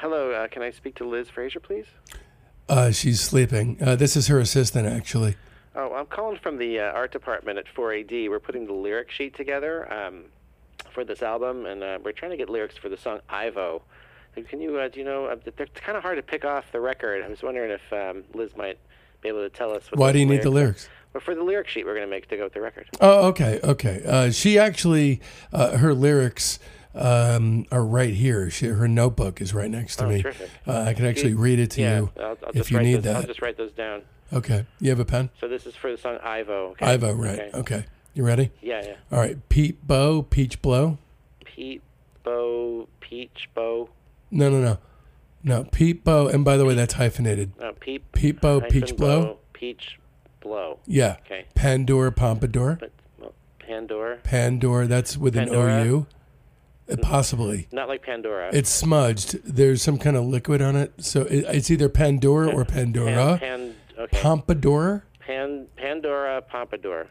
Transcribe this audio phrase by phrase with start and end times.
[0.00, 1.86] Hello, uh, can I speak to Liz Fraser, please?
[2.68, 3.76] Uh, she's sleeping.
[3.80, 5.34] Uh, this is her assistant, actually.
[5.74, 8.30] Oh, I'm calling from the uh, art department at 4AD.
[8.30, 10.26] We're putting the lyric sheet together um,
[10.92, 13.82] for this album, and uh, we're trying to get lyrics for the song Ivo.
[14.48, 16.80] Can you, uh, do you know, uh, they're kind of hard to pick off the
[16.80, 17.24] record.
[17.24, 18.78] I was wondering if um, Liz might
[19.20, 20.52] be able to tell us what Why do you need the are.
[20.52, 20.88] lyrics?
[21.12, 22.88] Well, for the lyric sheet we're going to make to go with the record.
[23.00, 24.02] Oh, okay, okay.
[24.06, 25.20] Uh, she actually,
[25.52, 26.60] uh, her lyrics
[26.94, 28.50] um, are right here.
[28.50, 30.24] She, her notebook is right next to Oh, me.
[30.66, 33.14] Uh, I can actually read it to yeah, you I'll, I'll if you need those,
[33.14, 33.28] I'll that.
[33.28, 34.02] just write those down.
[34.32, 34.66] Okay.
[34.80, 35.30] You have a pen?
[35.40, 36.70] So this is for the song Ivo.
[36.72, 36.86] Okay?
[36.86, 37.54] Ivo, right.
[37.54, 37.84] Okay.
[38.14, 38.50] You ready?
[38.60, 38.94] Yeah, yeah.
[39.12, 39.36] All right.
[39.48, 40.98] Pete Bow, Peach Blow.
[41.44, 41.82] Pete
[42.24, 43.88] Bow, Peach Bow,
[44.30, 44.78] No, no, no.
[45.44, 46.26] No, Pete Bow.
[46.26, 47.52] And by the way, that's hyphenated.
[47.60, 48.10] no, Peep.
[48.12, 49.22] Pete Bow, Peach Blow.
[49.24, 49.98] Bow, Peach
[50.40, 50.78] Blow.
[50.86, 51.16] Yeah.
[51.24, 51.46] Okay.
[51.54, 52.76] Pandora, Pompadour.
[52.80, 56.06] But well, Pandora, Pandora, that's with an OU.
[56.90, 57.68] Uh, Possibly.
[57.72, 58.50] not like Pandora.
[58.52, 59.38] It's smudged.
[59.44, 60.92] There's some kind of liquid on it.
[61.04, 63.38] So it, it's either Pandora or Pan, Pandora.
[63.38, 64.20] pan, okay.
[64.20, 67.06] Pompadour, Pan, Pandora, Pompadour.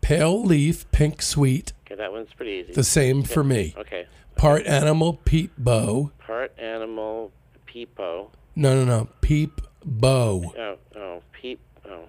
[0.00, 1.72] pale leaf, pink sweet.
[1.86, 2.72] Okay, that one's pretty easy.
[2.72, 3.74] The same for me.
[3.78, 4.06] okay.
[4.36, 6.12] Part animal, peep bow.
[6.18, 7.30] Part animal,
[7.66, 8.30] Peepo.
[8.56, 9.08] No, no, no.
[9.20, 10.52] Peep bow.
[10.58, 11.60] Oh, oh, Peep.
[11.88, 12.04] Oh,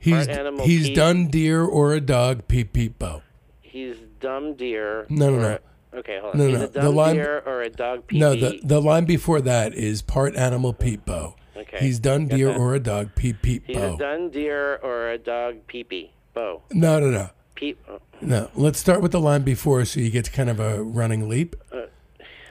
[0.00, 0.96] He's animal, he's peep.
[0.96, 2.46] done deer or a dog.
[2.48, 3.22] Peep peep bow.
[3.62, 5.06] he's dumb deer.
[5.10, 5.48] No, no, no.
[5.54, 5.60] a-
[5.96, 6.38] Okay, hold on.
[6.38, 9.74] No, no, the line- deer or a dog pee No, the the line before that
[9.74, 11.34] is part animal, peep bow.
[11.56, 12.58] Okay, He's done deer that.
[12.58, 13.14] or a dog.
[13.14, 16.10] Peep peep He's a done deer or a dog peepee.
[16.34, 16.62] Bow.
[16.70, 17.30] No, no, no.
[17.54, 17.78] Peep.
[17.88, 21.28] Oh, No, let's start with the line before so you get kind of a running
[21.30, 21.56] leap.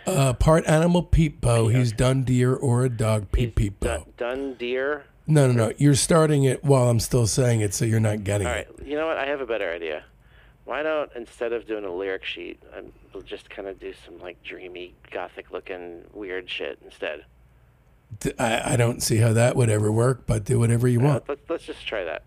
[0.08, 1.68] Uh, part animal, peep bow.
[1.68, 4.06] He's done deer or a dog, peep peep bow.
[4.18, 5.06] done, deer.
[5.28, 5.74] No, no, no.
[5.78, 8.68] You're starting it while I'm still saying it, so you're not getting All it.
[8.78, 8.88] right.
[8.88, 9.18] You know what?
[9.18, 10.04] I have a better idea.
[10.66, 14.20] Why don't instead of doing a lyric sheet, um, we'll just kind of do some
[14.20, 17.26] like dreamy, gothic-looking, weird shit instead.
[18.40, 21.30] I don't see how that would ever work, but do whatever you Uh, want.
[21.30, 22.24] let's let's just try that.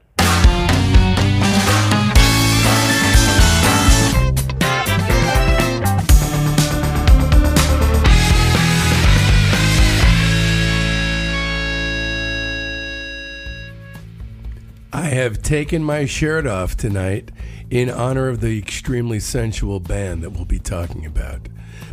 [14.99, 17.31] I have taken my shirt off tonight
[17.71, 21.49] in honor of the extremely sensual band that we'll be talking about.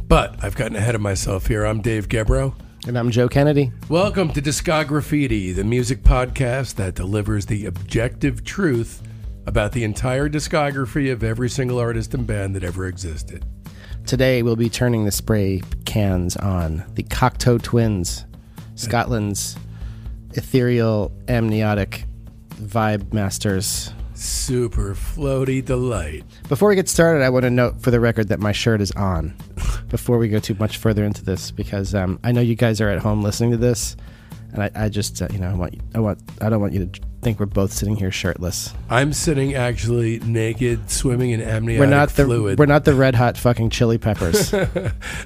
[0.07, 1.65] But I've gotten ahead of myself here.
[1.65, 2.55] I'm Dave Gebro.
[2.87, 3.71] And I'm Joe Kennedy.
[3.89, 9.03] Welcome to Discograffiti, the music podcast that delivers the objective truth
[9.45, 13.45] about the entire discography of every single artist and band that ever existed.
[14.07, 18.25] Today we'll be turning the spray cans on the Cocteau Twins,
[18.73, 19.57] Scotland's
[20.33, 22.05] ethereal amniotic
[22.55, 23.91] vibe masters.
[24.13, 26.23] Super floaty delight.
[26.47, 28.91] Before we get started, I want to note for the record that my shirt is
[28.91, 29.35] on.
[29.89, 32.89] Before we go too much further into this, because um, I know you guys are
[32.89, 33.95] at home listening to this,
[34.55, 36.85] and I, I just uh, you know I want I want I don't want you
[36.85, 38.71] to think we're both sitting here shirtless.
[38.87, 42.59] I'm sitting actually naked, swimming in amniotic We're not the fluid.
[42.59, 44.53] we're not the red hot fucking chili peppers.
[44.53, 44.61] I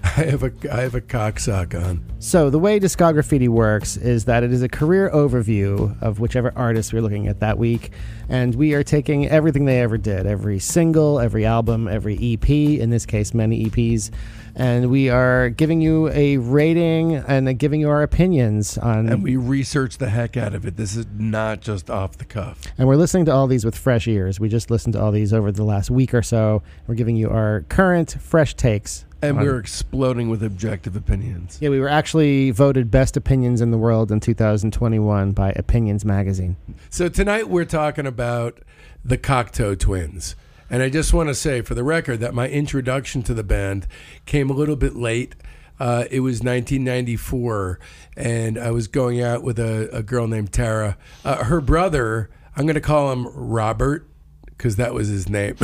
[0.03, 2.05] have a I have a cocksock on.
[2.19, 6.93] So the way discography works is that it is a career overview of whichever artist
[6.93, 7.91] we're looking at that week,
[8.29, 12.89] and we are taking everything they ever did, every single, every album, every EP, in
[12.89, 14.09] this case many EPs,
[14.59, 19.07] and we are giving you a rating and giving you our opinions on.
[19.09, 20.75] And we researched the heck out of it.
[20.75, 22.61] This is not just off the cuff.
[22.77, 24.39] and we're listening to all these with fresh ears.
[24.39, 26.61] We just listened to all these over the last week or so.
[26.87, 29.05] We're giving you our current, fresh takes.
[29.21, 31.57] And on- we're exploding with objective opinions.
[31.61, 36.57] Yeah, we were actually voted best opinions in the world in 2021 by Opinions Magazine.
[36.89, 38.59] So tonight we're talking about
[39.03, 40.35] the Cocteau Twins.
[40.69, 43.87] And I just want to say for the record that my introduction to the band
[44.25, 45.35] came a little bit late.
[45.79, 47.79] Uh, it was 1994,
[48.17, 50.97] and I was going out with a, a girl named Tara.
[51.23, 54.09] Uh, her brother, I'm going to call him Robert
[54.45, 55.55] because that was his name.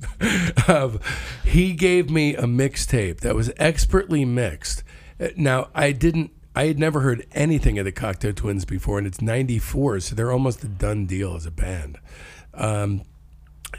[0.68, 0.98] um,
[1.44, 4.82] he gave me a mixtape that was expertly mixed.
[5.20, 9.06] Uh, Now, I didn't, I had never heard anything of the Cocktail Twins before, and
[9.06, 11.98] it's 94, so they're almost a done deal as a band.
[12.54, 13.02] Um,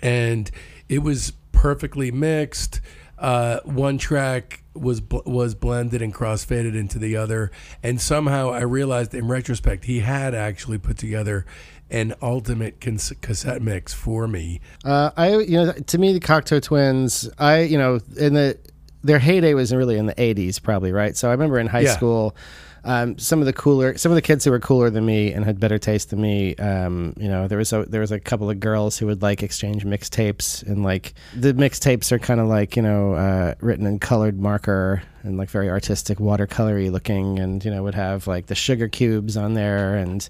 [0.03, 0.51] and
[0.87, 2.81] it was perfectly mixed.
[3.17, 7.51] Uh, one track was bl- was blended and crossfaded into the other,
[7.81, 11.45] and somehow I realized in retrospect he had actually put together
[11.89, 14.59] an ultimate cons- cassette mix for me.
[14.83, 18.57] Uh, I, you know, to me, the Cocteau Twins, I, you know, in the
[19.03, 21.15] their heyday was really in the '80s, probably right.
[21.15, 21.95] So I remember in high Yeah.
[21.95, 22.35] school,
[22.85, 25.45] um, some of the cooler, some of the kids who were cooler than me and
[25.45, 26.55] had better taste than me.
[26.55, 29.41] Um, you know, there was a there was a couple of girls who would like
[29.41, 33.99] exchange mixtapes, and like the mixtapes are kind of like you know uh, written in
[33.99, 38.55] colored marker and like very artistic watercolory looking, and you know would have like the
[38.55, 40.29] Sugarcubes on there and.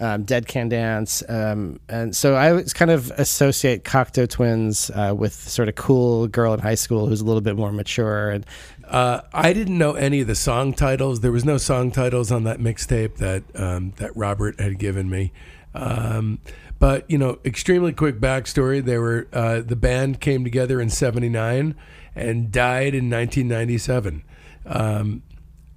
[0.00, 5.14] Um, Dead Can Dance, um, and so I was kind of associate Cocteau Twins uh,
[5.16, 8.46] with sort of cool girl in high school who's a little bit more mature, and
[8.92, 11.20] Uh, I didn't know any of the song titles.
[11.20, 15.32] There was no song titles on that mixtape that um, that Robert had given me.
[15.74, 16.40] Um,
[16.78, 18.84] but you know, extremely quick backstory.
[18.84, 21.74] They were uh, the band came together in '79
[22.14, 24.24] and died in 1997.
[24.66, 25.22] Um,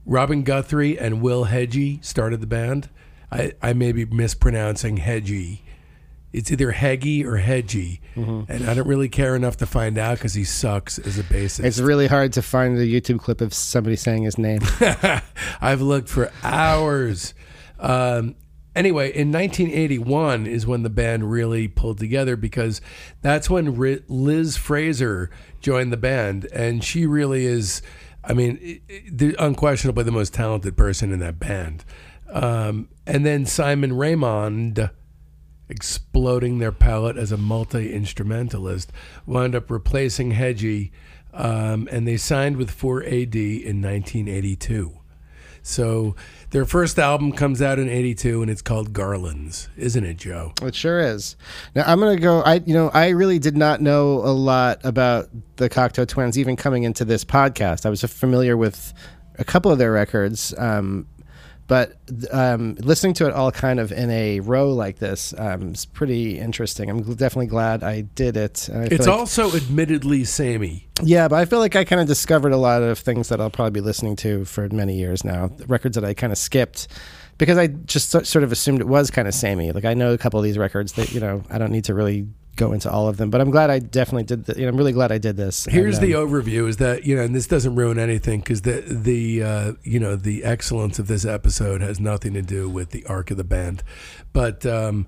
[0.05, 2.89] Robin Guthrie and Will Hedgie started the band.
[3.31, 5.61] I, I may be mispronouncing Hedgie.
[6.37, 10.33] It's either Heggie or Hedgie, and I don't really care enough to find out because
[10.33, 11.63] he sucks as a bassist.
[11.65, 14.59] it's really hard to find a YouTube clip of somebody saying his name.
[15.61, 17.33] I've looked for hours.
[17.79, 18.35] Um,
[18.75, 22.81] anyway, in 1981 is when the band really pulled together because
[23.21, 23.75] that's when
[24.07, 25.29] Liz Fraser
[25.61, 27.81] joined the band, and she really is,
[28.23, 31.83] I mean, the- unquestionably the most talented person in that band.
[32.29, 34.89] Um, and then Simon Raymonde
[35.69, 38.91] exploding their palette as a multi instrumentalist,
[39.25, 40.91] wound up replacing Hedgie,
[41.33, 44.99] um, and they signed with 4AD in 1982.
[45.67, 46.15] So
[46.51, 50.53] their first album comes out in 82 and it's called Garlands, isn't it, Joe?
[50.61, 51.35] It sure is.
[51.73, 52.41] Now I'm gonna go.
[52.41, 56.55] I you know I really did not know a lot about the Cocteau Twins even
[56.55, 57.87] coming into this podcast.
[57.87, 58.93] I was familiar with
[59.39, 61.07] a couple of their records, um,
[61.67, 61.97] but
[62.31, 66.37] um, listening to it all kind of in a row like this um, is pretty
[66.39, 66.89] interesting.
[66.89, 68.69] I'm definitely glad I did it.
[68.71, 70.87] I feel It's like- also admittedly samey.
[71.01, 73.49] yeah, but I feel like I kind of discovered a lot of things that I'll
[73.49, 75.49] probably be listening to for many years now.
[75.67, 76.87] Records that I kind of skipped
[77.37, 79.71] because I just sort of assumed it was kind of samey.
[79.71, 81.93] Like I know a couple of these records that you know I don't need to
[81.95, 84.45] really go into all of them, but I'm glad I definitely did.
[84.45, 85.65] The, you know, I'm really glad I did this.
[85.65, 88.61] Here's And, the um, overview: is that you know, and this doesn't ruin anything because
[88.61, 92.91] the the uh, you know the excellence of this episode has nothing to do with
[92.91, 93.83] the arc of the band,
[94.33, 95.07] but um,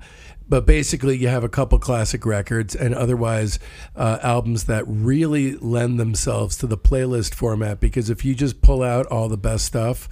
[0.49, 3.59] but basically you have a couple classic records and otherwise
[3.95, 8.81] uh, albums that really lend themselves to the playlist format because if you just pull
[8.83, 10.07] out all the best stuff.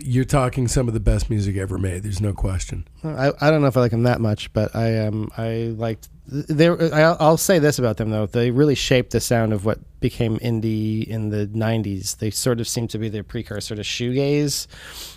[0.00, 2.02] You're talking some of the best music ever made.
[2.02, 2.88] There's no question.
[3.04, 6.08] I, I don't know if I like them that much, but I um I liked.
[6.48, 9.78] They I, I'll say this about them though: they really shaped the sound of what
[10.00, 12.16] became indie in the '90s.
[12.18, 14.66] They sort of seem to be the precursor to shoegaze,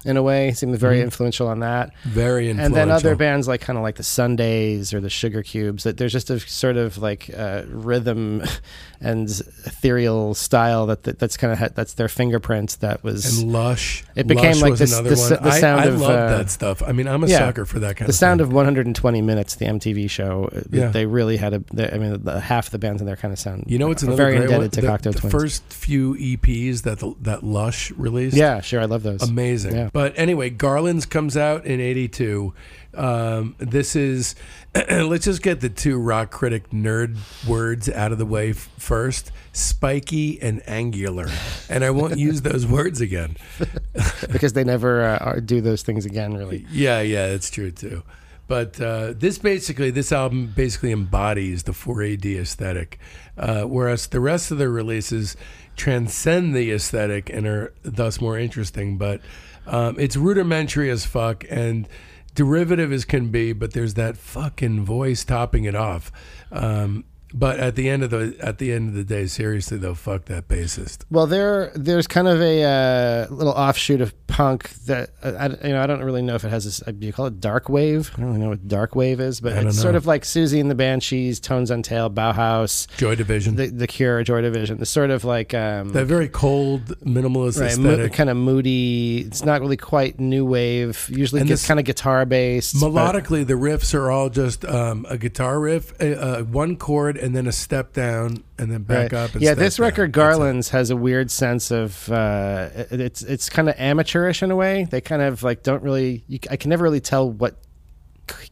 [0.05, 0.51] in a way.
[0.51, 1.91] Seemed very influential on that.
[2.03, 5.97] Very and then other bands like kind of like the Sundays or the Sugarcubes that
[5.97, 8.43] there's just a sort of like uh, rhythm
[9.01, 9.29] and
[9.65, 14.03] ethereal style that, that that's kind of ha- that's their fingerprints that was and Lush.
[14.15, 15.33] It became Lush like this- another the one.
[15.33, 16.83] s- the I- sound I, of, love uh, that stuff.
[16.83, 17.39] I mean, I'm a yeah.
[17.39, 18.47] sucker for that kind the of sound thing.
[18.49, 20.87] of 120 minutes the MTV show uh, Yeah.
[20.89, 23.39] they really had a they, I mean the, half the bands in there kind of
[23.39, 24.69] sound You know, it's very great indebted one.
[24.71, 28.35] to the, Cocteau the Twins first few EPs that the, that Lush released.
[28.37, 29.75] yeah sure I love those amazing.
[29.75, 29.89] Yeah.
[29.93, 32.53] But anyway, Garlands comes out in '82.
[32.93, 34.35] Um, this is
[34.89, 39.31] let's just get the two rock critic nerd words out of the way f- first:
[39.51, 41.27] spiky and angular.
[41.69, 43.35] And I won't use those words again.
[44.31, 48.03] because they never uh, do those things again really Yeah, yeah, it's true too.
[48.47, 52.99] But uh, this basically, this album basically embodies the 4AD aesthetic,
[53.37, 55.35] uh, whereas the rest of the releases
[55.75, 58.97] transcend the aesthetic and are thus more interesting.
[58.97, 59.21] But
[59.65, 61.87] um, it's rudimentary as fuck and
[62.35, 63.51] derivative as can be.
[63.53, 66.11] But there's that fucking voice topping it off.
[66.51, 67.05] Um,
[67.37, 70.25] but at the end of the at the end of the day, seriously though, fuck
[70.25, 71.03] that bassist.
[71.11, 75.73] Well, there, there's kind of a uh, little offshoot of punk that uh, I, you
[75.73, 75.81] know.
[75.81, 76.81] I don't really know if it has this.
[76.87, 78.11] uh, Do you call it dark wave?
[78.15, 79.71] I don't really know what dark wave is, but it's know.
[79.71, 83.87] sort of like Siouxsie and the Banshees, Tones on Tail, Bauhaus, Joy Division, the the
[83.87, 84.77] Cure, Joy Division.
[84.77, 89.19] The sort of like um, that very cold minimalist right, mo- kind of moody.
[89.27, 91.09] It's not really quite new wave.
[91.11, 92.79] Usually, And gets kind of guitar based.
[92.79, 97.35] but- Melodically, the riffs are all just um, a guitar riff, uh, one chord, and
[97.35, 99.13] then a step down, and then back Right.
[99.13, 99.33] up.
[99.33, 99.85] And yeah, this down.
[99.85, 104.55] record Garlands has a weird sense of uh, it's it's kind of amateurish in a
[104.55, 104.85] way.
[104.89, 106.23] They kind of like don't really.
[106.27, 107.55] You, I can never really tell what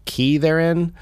[0.05, 0.93] key they're in.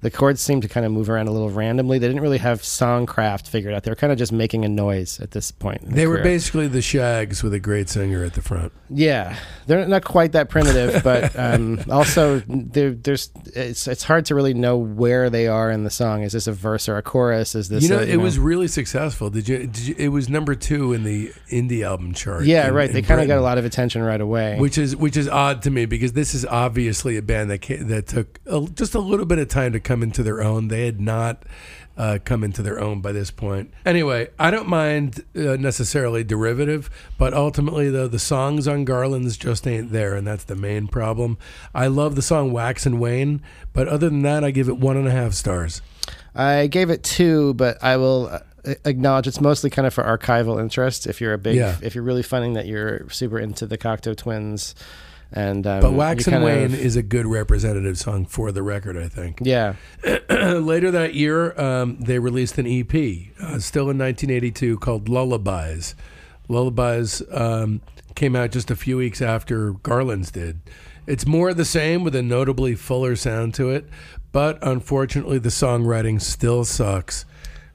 [0.00, 1.98] The chords seemed to kind of move around a little randomly.
[1.98, 3.82] They didn't really have songcraft figured out.
[3.82, 5.82] They were kind of just making a noise at this point.
[5.82, 6.24] in They were career.
[6.24, 8.72] basically the Shaggs with a great singer at the front.
[8.90, 9.36] Yeah,
[9.66, 14.76] they're not quite that primitive, but um, also there's it's it's hard to really know
[14.76, 16.22] where they are in the song.
[16.22, 17.54] Is this a verse or a chorus?
[17.54, 19.30] Is this you know, a, it was really successful.
[19.30, 19.94] Did you, did you?
[19.98, 22.44] It was number two in the indie album chart.
[22.44, 22.92] yeah in- right.
[22.92, 24.58] They kind of got a lot of attention right away.
[24.58, 27.76] which is which is odd to me because this is obviously a band that ca
[27.76, 30.68] that took a, just a little bit of time to come into their own.
[30.68, 31.42] They had not
[31.96, 33.72] uh, come into their own by this point.
[33.84, 39.66] Anyway, I don't mind uh, necessarily derivative, but ultimately though the songs on Garlands just
[39.66, 41.38] ain't there, and that's the main problem.
[41.74, 43.42] I love the song Wax and Wane,
[43.72, 45.82] but other than that, I give it one and a half stars.
[46.34, 50.60] I gave it two, but I will uh, acknowledge it's mostly kind of for archival
[50.60, 51.06] interest.
[51.06, 51.76] If you're a big, Yeah.
[51.82, 54.74] if you're really finding that you're super into the Cocteau Twins,
[55.32, 58.96] and um, But Wax and Wane of- is a good representative song for the record,
[58.96, 59.40] I think.
[59.42, 59.74] yeah,
[60.30, 62.94] Later that year, um, they released an EP,
[63.40, 65.94] uh, still in 1982, called Lullabies.
[66.48, 67.80] Lullabies um,
[68.14, 70.60] came out just a few weeks after Garlands did.
[71.06, 73.88] It's more of the same with a notably fuller sound to it,
[74.32, 77.24] but unfortunately, the songwriting still sucks.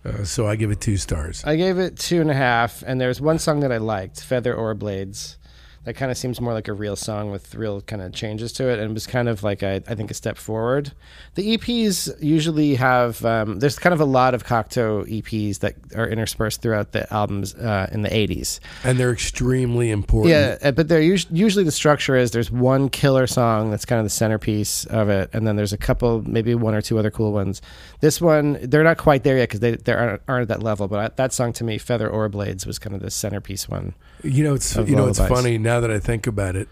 [0.06, 1.44] Uh, so I give it two stars.
[1.46, 4.54] I gave it two and a half, and there's one song that I liked, "Feather
[4.54, 5.38] or Blades."
[5.86, 8.70] That kind of seems more like a real song with real kind of changes to
[8.70, 10.94] it, and it was kind of like a, I think a step forward.
[11.36, 16.08] The EPs usually have um, there's kind of a lot of Cocteau EPs that are
[16.08, 18.60] interspersed throughout the albums uh, in the '80s.
[18.86, 20.32] And they're extremely important.
[20.32, 24.00] Yeah, uh, but they're us- usually the structure is there's one killer song that's kind
[24.00, 27.12] of the centerpiece of it, and then there's a couple, maybe one or two other
[27.12, 27.62] cool ones.
[28.00, 30.88] This one, they're not quite there yet because they they aren't, aren't at that level.
[30.88, 33.96] But I, that song to me, "Feather or Blades," was kind of the centerpiece one.
[34.24, 36.70] You know, it's you know, it's funny now that I think about it.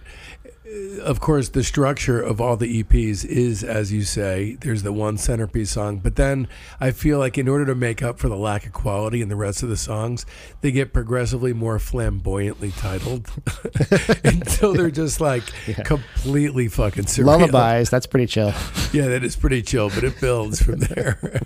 [1.01, 5.17] Of course, the structure of all the EPs is, as you say, there's the one
[5.17, 5.97] centerpiece song.
[5.97, 6.47] But then
[6.79, 9.35] I feel like in order to make up for the lack of quality in the
[9.35, 10.25] rest of the songs,
[10.61, 13.29] they get progressively more flamboyantly titled
[14.23, 15.43] until they're just like
[15.83, 17.25] completely fucking surreal.
[17.51, 18.53] Lullabies, that's pretty chill.
[18.93, 21.43] Yeah, that is pretty chill, but it builds from there.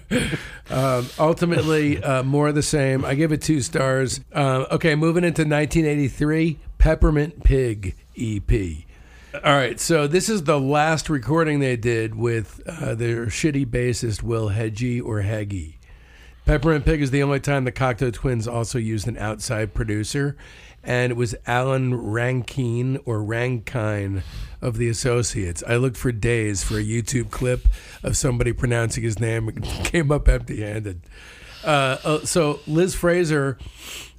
[0.71, 3.05] um, ultimately, uh, more of the same.
[3.05, 4.19] I give it two stars.
[4.33, 8.84] Uh, okay, moving into 1983, Peppermint Pig EP.
[9.43, 14.23] All right, so this is the last recording they did with uh, their shitty bassist
[14.23, 15.77] Will Hedgie or Heggie.
[16.45, 20.37] Peppermint Pig is the only time the Cocteau Twins also used an outside producer,
[20.83, 24.23] and it was Alan Rankine or Rankine
[24.61, 25.63] of the Associates.
[25.67, 27.67] I looked for days for a YouTube clip
[28.03, 31.01] of somebody pronouncing his name and came up empty-handed.
[31.63, 33.57] Uh, uh, so Liz Fraser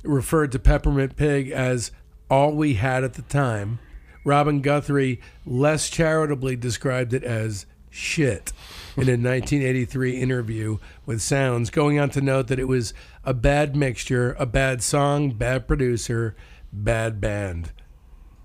[0.02, 1.90] referred to Peppermint Pig as
[2.28, 3.78] all we had at the time.
[4.26, 8.52] Robin Guthrie less charitably described it as shit
[8.97, 12.92] in a 1983 interview with Sounds, going on to note that it was
[13.23, 16.35] a bad mixture, a bad song, bad producer,
[16.73, 17.71] bad band.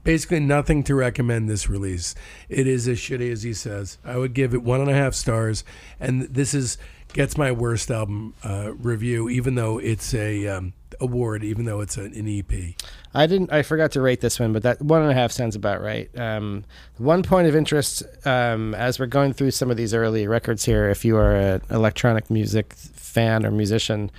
[0.04, 2.14] Basically, nothing to recommend this release.
[2.48, 3.98] It is as shitty as he says.
[4.06, 5.64] I would give it one and a half stars,
[6.00, 6.78] and this is
[7.14, 11.98] gets my worst album uh, review, even though it's a um, award, even though it's
[11.98, 12.76] an, an EP.
[13.14, 13.52] I didn't.
[13.52, 16.10] I forgot to rate this one, but that one and a half sounds about right.
[16.18, 16.64] Um,
[16.98, 20.90] one point of interest um, as we're going through some of these early records here,
[20.90, 24.12] if you are an electronic music fan or musician,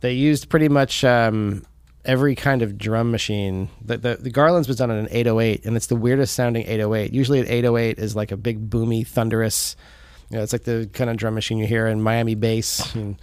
[0.00, 1.64] they used pretty much um,
[2.04, 3.68] every kind of drum machine.
[3.84, 7.12] The, the the Garlands was done on an 808, and it's the weirdest sounding 808.
[7.12, 9.76] Usually, an 808 is like a big boomy, thunderous.
[10.30, 12.94] Know, it's like the kind of drum machine you hear in Miami bass.
[12.94, 13.16] And,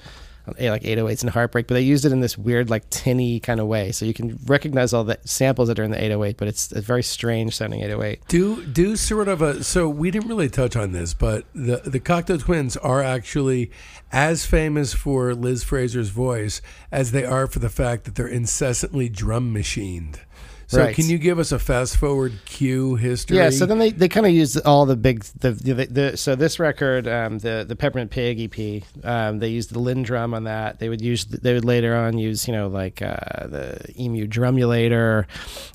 [0.58, 3.62] eh, like 808s and heartbreak but they used it in this weird like tinny kind
[3.62, 6.50] of way so you can recognize all the samples that are in the 808 but
[6.50, 10.50] it's a very strange sounding 808 Do do sort of a so we didn't really
[10.50, 13.72] touch on this, but the the Cocteau Twins are actually
[14.12, 19.08] as famous for Liz Fraser's voice as they are for the fact that they're incessantly
[19.08, 20.20] drum machined.
[20.68, 20.96] So Right.
[20.96, 23.38] can you give us a fast forward cue history?
[23.38, 26.36] yeah so then they, they kind of used all the big the, the, the so
[26.36, 30.46] this record um, the the peppermint pig ep um, they used the Linn drum on
[30.46, 34.26] that they would use they would later on use you know like uh, the E-mu
[34.28, 35.28] Drumulator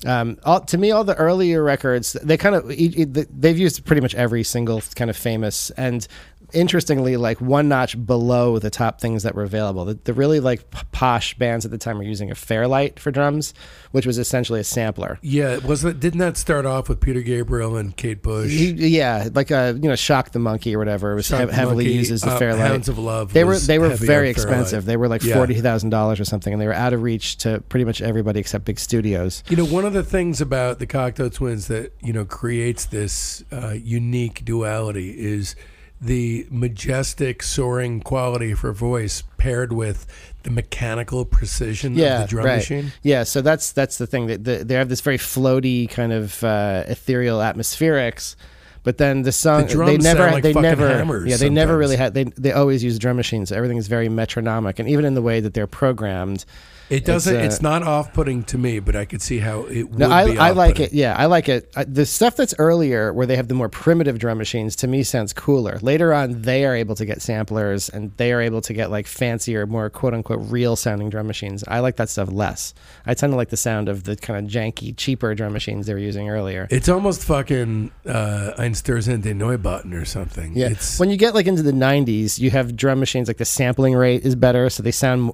[0.05, 4.15] um, all, to me all the earlier records they kind of they've used pretty much
[4.15, 6.07] every single kind of famous and
[6.53, 10.69] interestingly like one notch below the top things that were available the, the really like
[10.71, 13.53] p- posh bands at the time were using a fairlight for drums
[13.91, 17.95] which was essentially a sampler yeah, wasn't didn't that start off with Peter Gabriel and
[17.95, 18.51] Kate Bush?
[18.51, 21.11] He- yeah, like a you know, shock the monkey or whatever.
[21.11, 22.67] It was the heavily Monkey, used as the uh, Fairlight.
[22.71, 24.85] Hounds of Love They were they were very expensive.
[24.85, 25.35] They were like Yeah.
[25.35, 28.39] forty thousand dollars or something, and they were out of reach to pretty much everybody
[28.39, 29.43] except big studios.
[29.49, 33.43] You know, one of the things about the Cocteau Twins that you know creates this
[33.51, 35.55] uh, unique duality is
[36.01, 40.05] the majestic, soaring quality of her voice paired with
[40.43, 42.55] the mechanical precision yeah, of the drum right.
[42.57, 42.93] machine.
[43.03, 44.27] Yeah, so that's that's the thing.
[44.27, 48.35] That the, they have this very floaty kind of uh, ethereal atmospherics,
[48.83, 51.97] but then the song The they never sound like they never yeah they never really
[51.97, 53.51] had they they always use drum machines.
[53.51, 56.45] Everything is very metronomic, and even in the way that they're programmed.
[56.89, 57.35] It doesn't.
[57.35, 60.31] uh, It's, not off-putting to me, but I could see how it would No, I,
[60.31, 60.37] be.
[60.37, 60.93] I like it.
[60.93, 61.69] Yeah, I like it.
[61.75, 65.03] Uh, the stuff that's earlier, where they have the more primitive drum machines, to me
[65.03, 65.77] sounds cooler.
[65.81, 69.07] Later on, they are able to get samplers and they are able to get like
[69.07, 71.63] fancier, more quote unquote real sounding drum machines.
[71.67, 72.73] I like that stuff less.
[73.05, 75.93] I tend to like the sound of the kind of janky, cheaper drum machines they
[75.93, 76.67] were using earlier.
[76.71, 80.53] It's almost fucking uh, Einstürzende Neubauten or something.
[80.55, 80.69] Yeah.
[80.69, 83.95] It's, when you get like into the 90s, you have drum machines like the sampling
[83.95, 85.31] rate is better, so they sound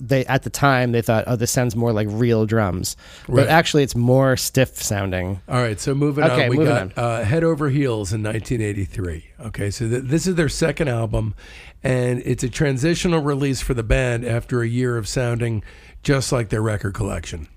[0.00, 2.96] they at the time they thought, "Oh, this sounds more like real drums."
[3.28, 3.42] Right.
[3.44, 5.40] But actually it's more stiff sounding.
[5.48, 9.24] All right, so moving Okay, on, we moving got Uh, Head Over Heels in 1983.
[9.46, 11.34] Okay, so th- this is their second album,
[11.82, 15.62] and it's a transitional release for the band after a year of sounding
[16.02, 17.48] just like their record collection.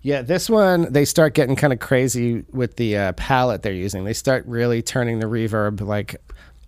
[0.00, 4.04] Yeah, this one they start getting kind of crazy with the uh, palette they're using.
[4.04, 6.16] They start really turning the reverb like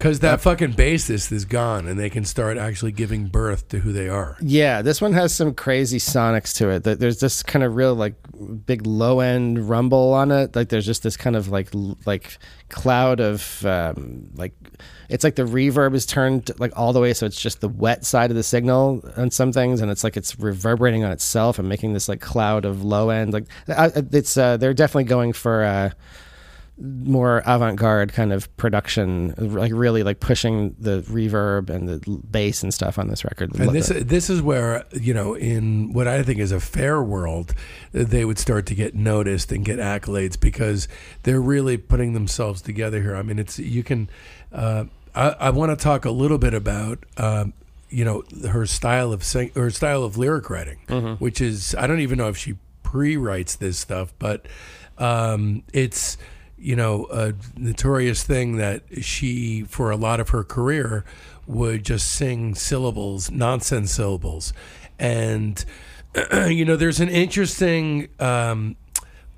[0.01, 3.93] Because that fucking bassist is gone, and they can start actually giving birth to who
[3.93, 4.39] they are.
[4.41, 6.85] yeah, this one has some crazy sonics to it.
[6.85, 8.15] There's this kind of real like
[8.65, 10.57] big low end rumble on it.
[10.57, 11.69] Like there's just this kind of like
[12.07, 12.39] like
[12.71, 14.55] cloud of um, like
[15.11, 18.07] it's like the reverb is turned like all the way so it's just the wet
[18.07, 21.69] side of the signal on some things and it's like it's reverberating on itself and
[21.69, 25.91] making this like cloud of low end like it's uh, they're definitely going for uh
[26.81, 32.73] more avant-garde kind of production like really like pushing the reverb and the bass and
[32.73, 36.39] stuff on this record And this this is where you know in what I think
[36.39, 37.55] is a fair world,
[37.93, 40.89] they would start to get noticed and get accolades because
[41.23, 43.17] they're really putting themselves together here.
[43.17, 44.09] I mean, it's you can.
[44.53, 44.85] Uh,
[45.15, 47.05] I, I want to talk a little bit about.
[47.17, 47.53] Um,
[47.93, 50.79] you know her style of sing, her style of lyric writing,
[51.19, 54.47] which is I don't even know if she pre-writes this stuff, but
[54.97, 56.17] um, it's
[56.61, 61.05] you know a notorious thing that she for a lot of her career
[61.47, 64.53] would just sing syllables, nonsense syllables,
[64.99, 65.65] and
[66.47, 68.09] you know there's an interesting.
[68.19, 68.77] Um,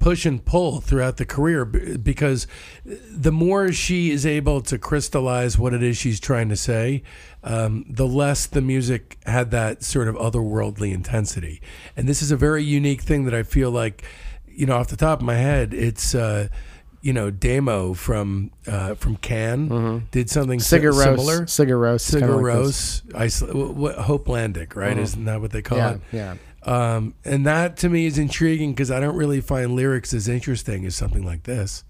[0.03, 2.49] push and pull throughout the career because
[2.85, 7.05] the more she is able to crystallize what it is she's trying to say,
[7.45, 11.63] um, the less the music had that sort of otherworldly intensity.
[11.97, 14.03] And this is a very unique thing that I feel like,
[14.45, 16.17] you know, off the top of my head, it's.
[16.17, 16.49] Uh,
[17.03, 21.43] you know, Damo from uh, from Can did something si- similar.
[21.47, 23.03] Sigur Rós, is kinda like this.
[23.13, 24.97] Rós, Isla- what, what, Hopelandic, right?
[24.97, 26.01] Isn't that what they call yeah it?
[26.13, 30.29] yeah Um, and that to me is intriguing because I don't really find lyrics as
[30.29, 31.83] interesting as something like this.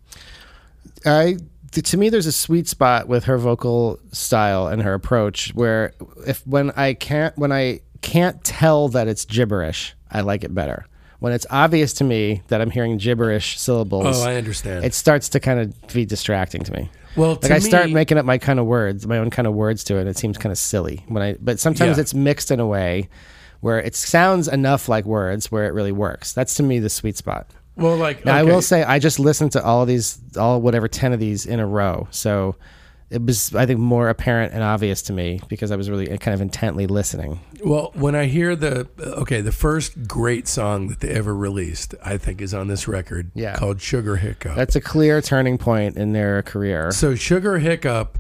[1.04, 1.36] I
[1.72, 5.92] to me there's a sweet spot with her vocal style and her approach where
[6.26, 10.86] if when I can't when I can't tell that it's gibberish, I like it better.
[11.22, 14.84] When it's obvious to me that I'm hearing gibberish syllables, Oh, I understand.
[14.84, 16.90] it starts to kind of be distracting to me.
[17.16, 19.84] well, Like I start making up my kind of words, my own kind of words
[19.84, 20.00] to it.
[20.00, 21.36] And it seems kind of silly when I.
[21.40, 22.00] But sometimes Yeah.
[22.02, 23.08] it's mixed in a way
[23.60, 26.32] where it sounds enough like words where it really works.
[26.32, 27.46] That's to me the sweet spot.
[27.76, 31.12] well, like Now I will say I just listened to all these, all whatever ten
[31.12, 32.08] of these in a row.
[32.10, 32.56] So
[33.12, 36.16] it was, I think, more apparent and obvious to me because I was really uh,
[36.16, 37.40] kind of intently listening.
[37.64, 42.16] Well, when I hear the okay, the first great song that they ever released, I
[42.16, 43.54] think, is on this record Yeah.
[43.56, 46.90] called "Sugar Hiccup." That's a clear turning point in their career.
[46.92, 48.18] So sugar hiccup,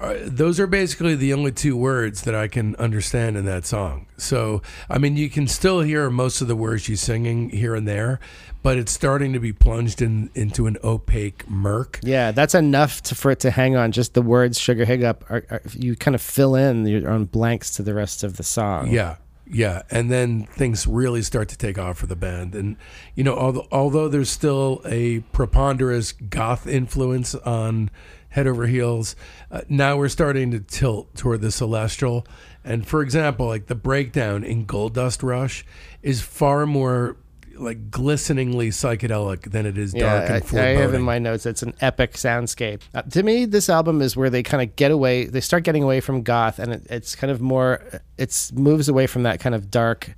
[0.00, 4.06] uh, those are basically the only two words that I can understand in that song.
[4.16, 7.86] So I mean, you can still hear most of the words she's singing here and
[7.86, 8.20] there,
[8.62, 12.00] but it's starting to be plunged in into an opaque murk.
[12.02, 13.92] Yeah, that's enough to, for it to hang on.
[13.92, 17.70] Just the words "sugar hiccup," are, are, you kind of fill in your own blanks
[17.76, 18.90] to the rest of the song.
[18.90, 19.16] Yeah.
[19.46, 22.76] Yeah, and then things really start to take off for the band, and
[23.14, 27.90] you know, although, although there's still a preponderous goth influence on
[28.34, 29.14] Head Over Heels,
[29.52, 32.26] uh, now we're starting to tilt toward the celestial.
[32.64, 35.64] And for example, like the breakdown in Gold Dust Rush
[36.02, 37.16] is far more
[37.56, 41.46] like glisteningly psychedelic than it is dark Yeah, and I, I have in my notes.
[41.46, 42.80] It's an epic soundscape.
[42.92, 45.26] Uh, to me, this album is where they kind of get away.
[45.26, 48.00] They start getting away from goth, and it, it's kind of more.
[48.18, 50.12] It's moves away from that kind of dark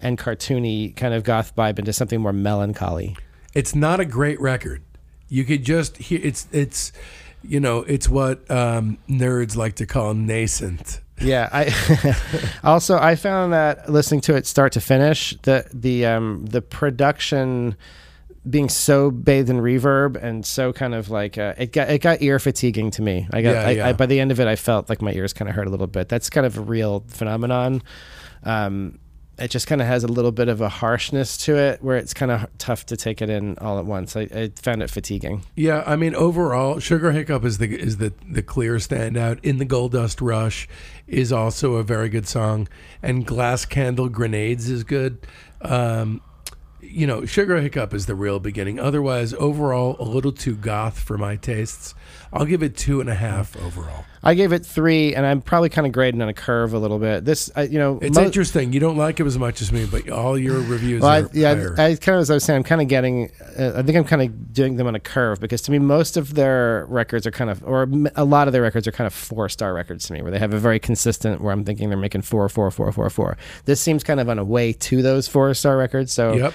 [0.00, 3.16] and cartoony kind of goth vibe into something more melancholy.
[3.54, 4.82] it's not a great record.
[5.28, 6.92] You could just hear it's it's
[7.42, 11.00] you know it's what um, nerds like to call nascent.
[11.20, 12.16] Yeah, I
[12.64, 17.76] also I found that listening to it start to finish, the the um the production
[18.48, 22.22] being so bathed in reverb and so kind of like uh, it got it got
[22.22, 23.26] ear fatiguing to me.
[23.32, 23.88] I got Yeah, I, yeah.
[23.88, 25.70] I, by the end of it, I felt like my ears kind of hurt a
[25.70, 26.08] little bit.
[26.08, 27.82] That's kind of a real phenomenon.
[28.44, 28.98] Um,
[29.38, 32.14] it just kind of has a little bit of a harshness to it, where it's
[32.14, 34.16] kind of tough to take it in all at once.
[34.16, 35.44] I, I found it fatiguing.
[35.54, 39.38] Yeah, I mean overall, Sugar Hiccup is the is the the clear standout.
[39.42, 40.68] In the Gold Dust Rush
[41.06, 42.68] is also a very good song,
[43.02, 45.26] and Glass Candle Grenades is good.
[45.60, 46.20] Um,
[46.90, 48.78] you know, Sugar Hiccup is the real beginning.
[48.80, 51.94] Otherwise, overall, a little too goth for my tastes.
[52.32, 54.04] I'll give it two and a half overall.
[54.22, 56.98] I gave it three, and I'm probably kind of grading on a curve a little
[56.98, 57.24] bit.
[57.24, 58.72] This, I, you know, It's mo- interesting.
[58.72, 61.30] You don't like it as much as me, but all your reviews Well, I, are
[61.32, 61.74] yeah, higher.
[61.78, 63.30] I, I kind of as I was saying, I'm kind of getting.
[63.56, 66.16] Uh, I think I'm kind of doing them on a curve because to me, most
[66.16, 69.14] of their records are kind of, or a lot of their records are kind of
[69.14, 71.40] four star records to me, where they have a very consistent.
[71.40, 73.38] Where I'm thinking they're making four, four, four, four, four.
[73.64, 76.12] This seems kind of on a way to those four star records.
[76.12, 76.54] So, Yep.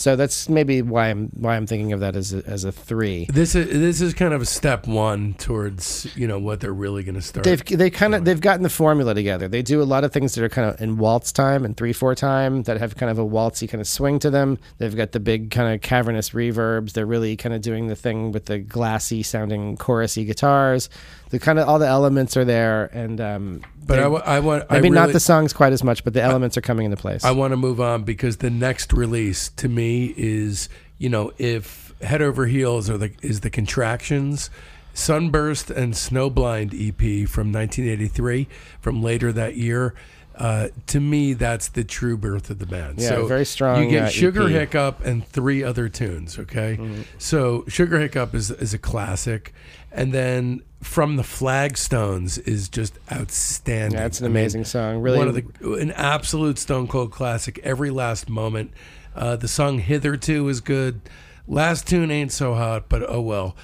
[0.00, 3.26] so that's maybe why I'm why I'm thinking of that as a, as a three.
[3.26, 7.02] this is this is kind of a step one towards you know what they're really
[7.02, 7.44] going to start.
[7.44, 9.46] They've they kind of they've gotten the formula together.
[9.46, 11.92] They do a lot of things that are kind of in waltz time and three
[11.92, 14.58] four time that have kind of a waltzy kind of swing to them.
[14.78, 16.92] They've got the big kind of cavernous reverbs.
[16.92, 20.88] They're really kind of doing the thing with the glassy sounding chorusy guitars.
[21.28, 24.40] The kind of all the elements are there, and um, but they- I, wa- I
[24.40, 26.96] want I maybe not the songs quite as much, but the elements are coming into
[26.96, 27.22] place.
[27.24, 31.94] I want to move on because the next release to me is, you know, if
[32.00, 34.50] Head Over Heels are the is the contractions,
[34.94, 38.48] Sunburst and Snowblind EP from 1983
[38.80, 39.94] from later that year.
[40.36, 42.98] Uh, to me, that's the true birth of the band.
[42.98, 44.48] Yeah, so very strong, You get uh, Sugar EP.
[44.50, 46.38] Hiccup and three other tunes.
[46.38, 47.02] Okay, Mm-hmm.
[47.18, 49.52] so Sugar Hiccup is is a classic,
[49.92, 53.98] and then From the Flagstones is just outstanding.
[53.98, 55.00] yeah, it's an I mean, amazing song.
[55.02, 57.58] Really, one of the an absolute Stone Cold classic.
[57.62, 58.72] Every last moment.
[59.14, 61.00] Uh, the song "Hitherto" is good.
[61.46, 63.56] Last tune ain't so hot, but oh well.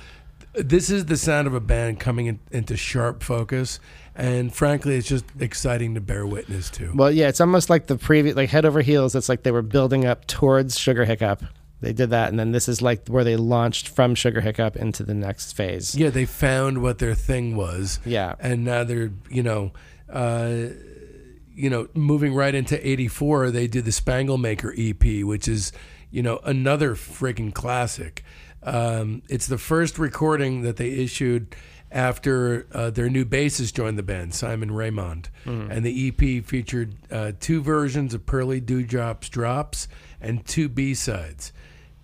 [0.55, 3.79] This is the sound of a band coming in, into sharp focus,
[4.15, 6.93] and frankly, it's just exciting to bear witness to.
[6.95, 9.15] Well, yeah, it's almost like the previous, like head over heels.
[9.15, 11.43] It's like they were building up towards Sugar Hiccup.
[11.83, 15.03] They did that, and then this is like where they launched from Sugar Hiccup into
[15.03, 15.95] the next phase.
[15.95, 18.01] yeah, they found what their thing was.
[18.07, 18.35] Yeah.
[18.41, 19.73] and now they're you know,
[20.11, 20.69] uh,
[21.57, 23.51] you know, moving right into '84.
[23.51, 25.73] They did the Spangle Maker EP, which is
[26.11, 28.23] you know another friggin' classic.
[28.63, 31.55] Um, it's the first recording that they issued
[31.91, 35.27] after uh, their new bassist joined the band, Simon Raymonde,
[35.71, 39.87] and the EP featured uh, two versions of Pearly Dewdrops Drops
[40.21, 41.53] and two B sides.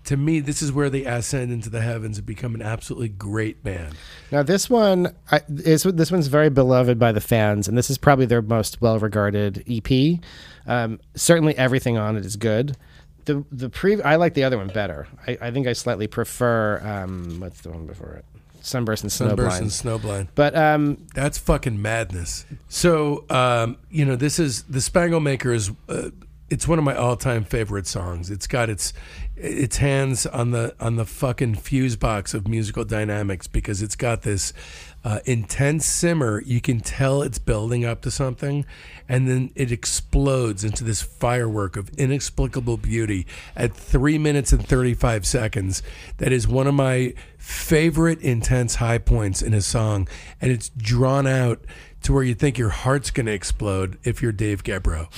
[0.04, 3.62] To me, this is where they ascend into the heavens and become an absolutely great
[3.62, 3.94] band.
[4.30, 7.98] Now this one I, is this one's very beloved by the fans, and this is
[7.98, 10.20] probably their most well-regarded EP.
[10.66, 12.76] Um, certainly, everything on it is good.
[13.24, 15.06] The the pre I like the other one better.
[15.26, 18.24] I, I think I slightly prefer um, what's the one before it,
[18.62, 19.28] Sunburst and Snowblind.
[19.28, 20.28] Sunburst and Snowblind.
[20.34, 22.46] But um, That's fucking madness.
[22.68, 25.70] So, um, you know, this is the Spangle Maker is.
[25.88, 26.10] Uh,
[26.48, 28.30] it's one of my all-time favorite songs.
[28.30, 28.92] It's got its
[29.42, 34.22] its hands on the on the fucking fuse box of musical dynamics because it's got
[34.22, 34.52] this
[35.05, 36.40] uh, intense simmer.
[36.42, 38.64] You can tell it's building up to something,
[39.09, 43.26] and then it explodes into this firework of inexplicable beauty
[43.57, 45.83] at three minutes and thirty-five seconds.
[46.18, 50.09] That is one of my favorite intense high points in a song,
[50.40, 51.61] and it's drawn out
[52.04, 55.08] to where you think your heart's going to explode if you're Dave Gebro.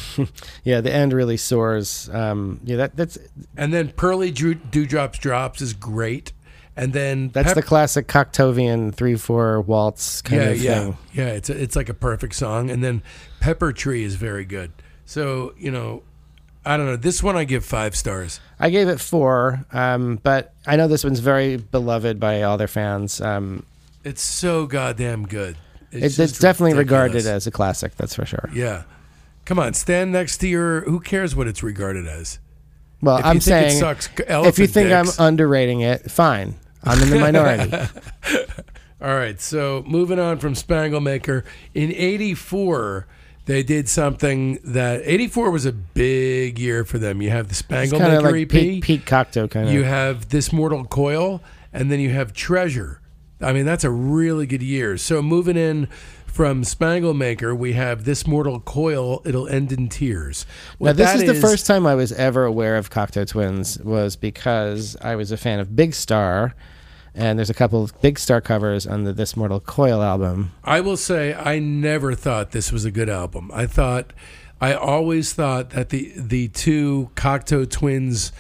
[0.64, 2.08] yeah, the end really soars.
[2.12, 3.18] Um, yeah, that that's
[3.56, 6.32] And then Pearly Drew, Dewdrops Drops is great.
[6.76, 10.96] And then that's Pep- the classic Coctovian three four waltz kind yeah, of yeah, thing.
[11.12, 11.26] yeah.
[11.28, 12.68] It's a, it's like a perfect song.
[12.70, 13.02] And then
[13.40, 14.72] Pepper Tree is very good.
[15.06, 16.02] So you know,
[16.66, 16.96] I don't know.
[16.96, 18.40] This one I give five stars.
[18.58, 22.66] I gave it four, um, but I know this one's very beloved by all their
[22.66, 23.20] fans.
[23.20, 23.64] Um,
[24.02, 25.56] It's so goddamn good.
[25.94, 28.48] It's, it's definitely regarded as a classic, that's for sure.
[28.52, 28.84] Yeah.
[29.44, 30.82] Come on, stand next to your.
[30.82, 32.38] Who cares what it's regarded as?
[33.02, 35.18] Well, If I'm you think it saying sucks, if you think dicks.
[35.18, 36.54] I'm underrating it, fine.
[36.82, 37.70] I'm in the minority.
[39.02, 41.44] All right, so moving on from Spangle Maker.
[41.74, 43.06] In 84,
[43.44, 47.20] they did something that 84 was a big year for them.
[47.20, 49.74] You have the It's Spangle kind of Maker like EP, Pete, Pete Cocteau kind of.
[49.74, 51.42] you have This Mortal Coil,
[51.74, 53.00] and then you have Treasure.
[53.44, 54.96] I mean, that's a really good year.
[54.96, 55.88] So moving in
[56.26, 60.46] from Spangle Maker, we have This Mortal Coil, It'll End in Tears.
[60.80, 64.16] now, What this is, the first time I was ever aware of Cocteau Twins was
[64.16, 66.54] because I was a fan of Big Star,
[67.14, 70.50] and there's a couple of Big Star covers on the This Mortal Coil album.
[70.64, 73.50] I will say I never thought this was a good album.
[73.54, 74.12] I thought
[74.60, 78.32] I always thought that the the two Cocteau twins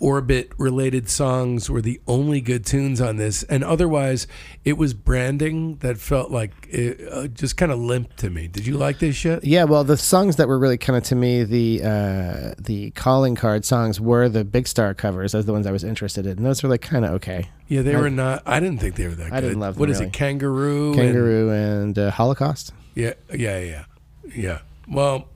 [0.00, 4.26] orbit related songs were the only good tunes on this, and otherwise
[4.64, 8.46] it was branding that felt like it, uh, just kind of limp to me.
[8.46, 9.42] Did you like this shit?
[9.44, 13.34] Yeah, well, the songs that were really kind of to me the uh, the calling
[13.34, 15.32] card songs were the Big Star covers.
[15.32, 16.38] Those are the ones I was interested in.
[16.38, 17.48] And those were like kind of okay.
[17.68, 18.42] Yeah, they I- were not.
[18.46, 19.48] I didn't think they were that I good.
[19.48, 20.06] didn't love them, What is really.
[20.08, 20.12] it?
[20.12, 20.88] Kangaroo.
[20.92, 22.72] and- Kangaroo and uh, Holocaust.
[22.94, 23.84] Yeah, yeah, yeah,
[24.34, 24.58] yeah.
[24.88, 25.28] Well,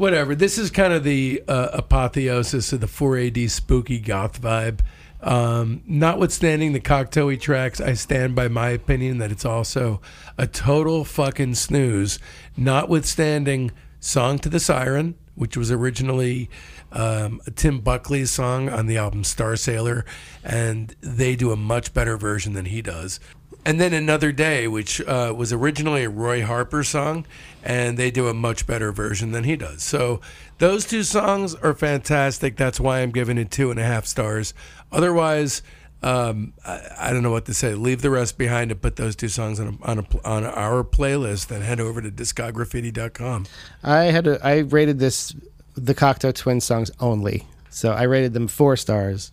[0.00, 0.34] whatever.
[0.34, 4.80] This is kind of the uh, apotheosis of the 4AD spooky goth vibe.
[5.20, 10.00] Um, notwithstanding the Cocteau tracks, I stand by my opinion that it's also
[10.38, 12.18] a total fucking snooze.
[12.56, 16.48] Notwithstanding "Song to the Siren," which was originally
[16.92, 20.04] um, Tim Buckley's song on the album Starsailor,
[20.42, 23.20] and they do a much better version than he does.
[23.64, 27.26] And then Another Day, which uh, was originally a Roy Harper song,
[27.62, 29.82] and they do a much better version than he does.
[29.82, 30.20] So
[30.58, 32.56] those two songs are fantastic.
[32.56, 34.54] That's why I'm giving it two and a half stars.
[34.90, 35.62] Otherwise,
[36.02, 37.74] um, I, I don't know what to say.
[37.74, 40.82] Leave the rest behind and put those two songs on a, on, a, on our
[40.82, 43.46] playlist and head over to discograffiti.com.
[43.82, 45.34] I had a, I rated this
[45.76, 49.32] the Cocteau Twin songs only, so I rated them four stars,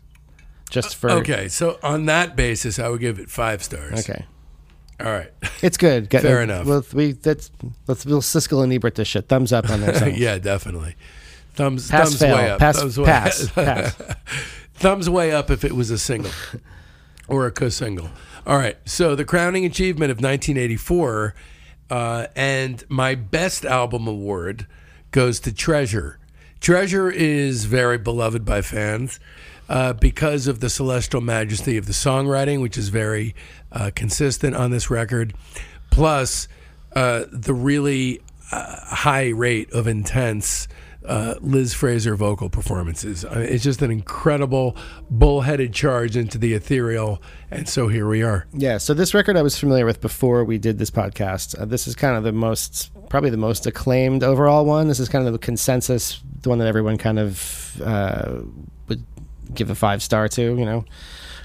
[0.69, 4.07] just for Okay, so on that basis, I would give it five stars.
[4.09, 4.25] Okay.
[4.99, 5.31] All right.
[5.61, 6.09] It's good.
[6.11, 6.65] Fair enough.
[6.65, 7.51] Well, we that's
[7.87, 9.27] let's we'll Siskel and Ebert this shit.
[9.27, 10.95] Thumbs up on their yeah, definitely.
[11.53, 12.35] Thumbs, Pass thumbs fail.
[12.35, 12.59] way up.
[12.59, 13.49] Pass thumbs way- pass.
[13.55, 13.95] pass.
[14.75, 16.31] thumbs way up if it was a single
[17.27, 18.09] or a co-single.
[18.45, 18.77] All right.
[18.85, 21.33] So the crowning achievement of 1984
[21.89, 24.67] uh, and my best album award
[25.11, 26.19] goes to Treasure.
[26.59, 29.19] Treasure is very beloved by fans
[29.69, 33.35] uh, because of the celestial majesty of the songwriting, which is very
[33.71, 35.33] uh, consistent on this record,
[35.89, 36.47] plus
[36.95, 40.67] uh, the really uh, high rate of intense
[41.05, 43.23] uh, Liz Fraser vocal performances.
[43.23, 44.75] I mean, it's just an incredible
[45.09, 48.45] bullheaded charge into the ethereal, and so here we are.
[48.53, 51.59] Yeah, so this record I was familiar with before we did this podcast.
[51.59, 54.87] Uh, this is kind of the most, probably the most acclaimed overall one.
[54.87, 58.41] This is kind of the consensus, the one that everyone kind of uh,
[58.89, 59.03] would
[59.53, 60.41] give a five star to.
[60.41, 60.85] You know,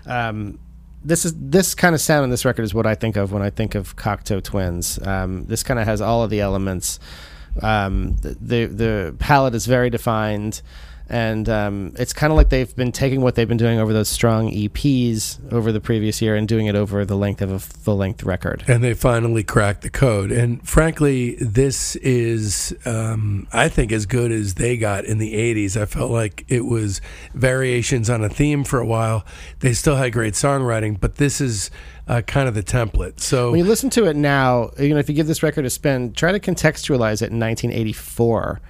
[0.07, 0.59] um,
[1.05, 3.43] this is this kind of sound on this record is what I think of when
[3.43, 5.05] I think of Cocteau Twins.
[5.07, 6.99] Um, this kind of has all of the elements.
[7.61, 10.63] Um, the the palette is very defined
[11.13, 14.09] and um, it's kind of like they've been taking what they've been doing over those
[14.09, 17.99] strong EPs over the previous year and doing it over the length of a full
[17.99, 18.65] length record.
[18.67, 20.33] And they finally cracked the code.
[20.33, 25.79] And frankly, this is, um, I think, as good as they got in the 80s.
[25.79, 27.03] I felt like it was
[27.35, 29.27] variations on a theme for a while.
[29.61, 31.71] They still had great songwriting, but this is
[32.09, 33.21] uh, kind of the template.
[33.21, 35.71] So When you listen to it now, you know, if you give this record a
[35.71, 38.63] spin, try to contextualize it in 1984.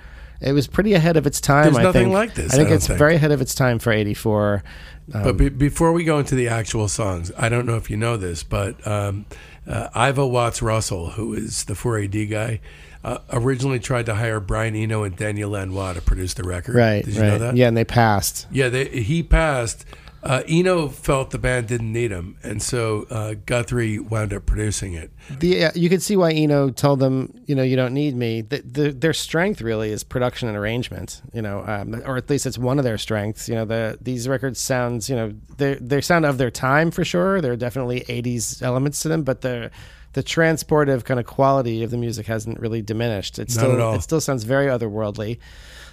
[0.43, 1.65] It was pretty ahead of its time.
[1.65, 2.15] There's I nothing think.
[2.15, 2.99] like this, I think I it's think.
[2.99, 4.63] very ahead of its time for 84.
[5.09, 8.17] But be- before we go into the actual songs, I don't know if you know
[8.17, 9.27] this, but um,
[9.67, 12.61] uh, Ivo Watts Russell, who is the 4AD guy,
[13.05, 16.75] uh, originally tried to hire Brian Eno and Daniel Lanois to produce the record.
[16.77, 17.29] Right, Did you right.
[17.29, 17.57] know that?
[17.57, 18.47] Yeah, and they passed.
[18.51, 19.85] Yeah, they, he passed.
[20.23, 24.95] Uh, Eno felt the band didn't need him, and so uh, Guthrie wound up producing
[24.95, 25.11] it.
[25.29, 28.43] The, uh, you could see why Eno told them, you know, you don't need me.
[28.43, 32.47] The, the, their strength really is production and arrangement, you know, um, or at least
[32.47, 33.49] it's one of their strengths.
[33.49, 37.05] You know, the these records sounds, you know, they they sound of their time for
[37.05, 37.41] sure.
[37.41, 39.73] There are definitely '80s elements to them, but the
[40.13, 43.39] the transportive kind of quality of the music hasn't really diminished.
[43.39, 43.95] It's Not still at all.
[43.95, 45.39] it still sounds very otherworldly.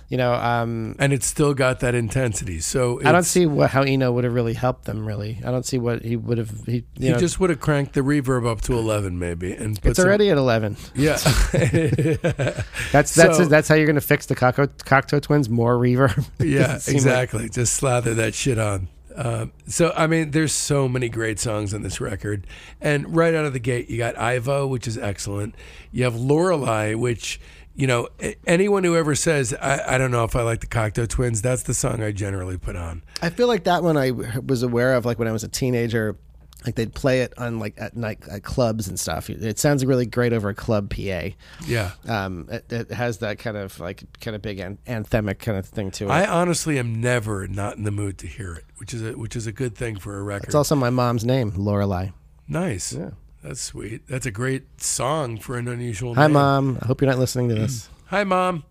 [0.09, 2.61] You know, um, And it's still got that intensity.
[2.61, 5.05] So I don't see what, how Eno would have really helped them.
[5.05, 6.49] Really, I don't see what he would have.
[6.65, 9.79] He, you He know, just would have cranked the reverb up to eleven, maybe, and
[9.79, 10.77] put it's some- already at 11.
[10.95, 11.17] yeah.
[12.91, 15.49] That's that's So- that's how you're going to fix the Cocteau, Cocteau Twins.
[15.49, 16.27] More reverb.
[16.39, 17.49] Yeah, Doesn't like- exactly.
[17.49, 18.87] Just slather that shit on.
[19.15, 22.47] Um, so I mean, there's so many great songs on this record,
[22.79, 25.55] and right out of the gate, you got Ivo, which is excellent.
[25.91, 27.39] You have Lorelei, which
[27.79, 28.09] you know
[28.45, 31.63] anyone who ever says I, I don't know if I like the Cocteau Twins, that's
[31.63, 33.03] the song I generally put on.
[33.21, 36.17] I feel like that one I was aware of, like when I was a teenager.
[36.65, 39.29] Like they'd play it on like at night at clubs and stuff.
[39.29, 41.29] It sounds really great over a club PA.
[41.65, 45.57] Yeah, Um, it, it has that kind of like kind of big an- anthemic kind
[45.57, 46.11] of thing to it.
[46.11, 49.37] I honestly am never not in the mood to hear it, which is a, which
[49.37, 50.47] is a good thing for a record.
[50.47, 52.09] it's also my mom's name, Lorelei.
[52.45, 52.91] nice.
[52.91, 53.11] Yeah.
[53.43, 54.07] That's sweet.
[54.07, 56.33] That's a great song for an unusual Hi, name.
[56.33, 56.77] mom.
[56.81, 57.89] I hope you're not listening to this.
[58.07, 58.63] Hi, mom.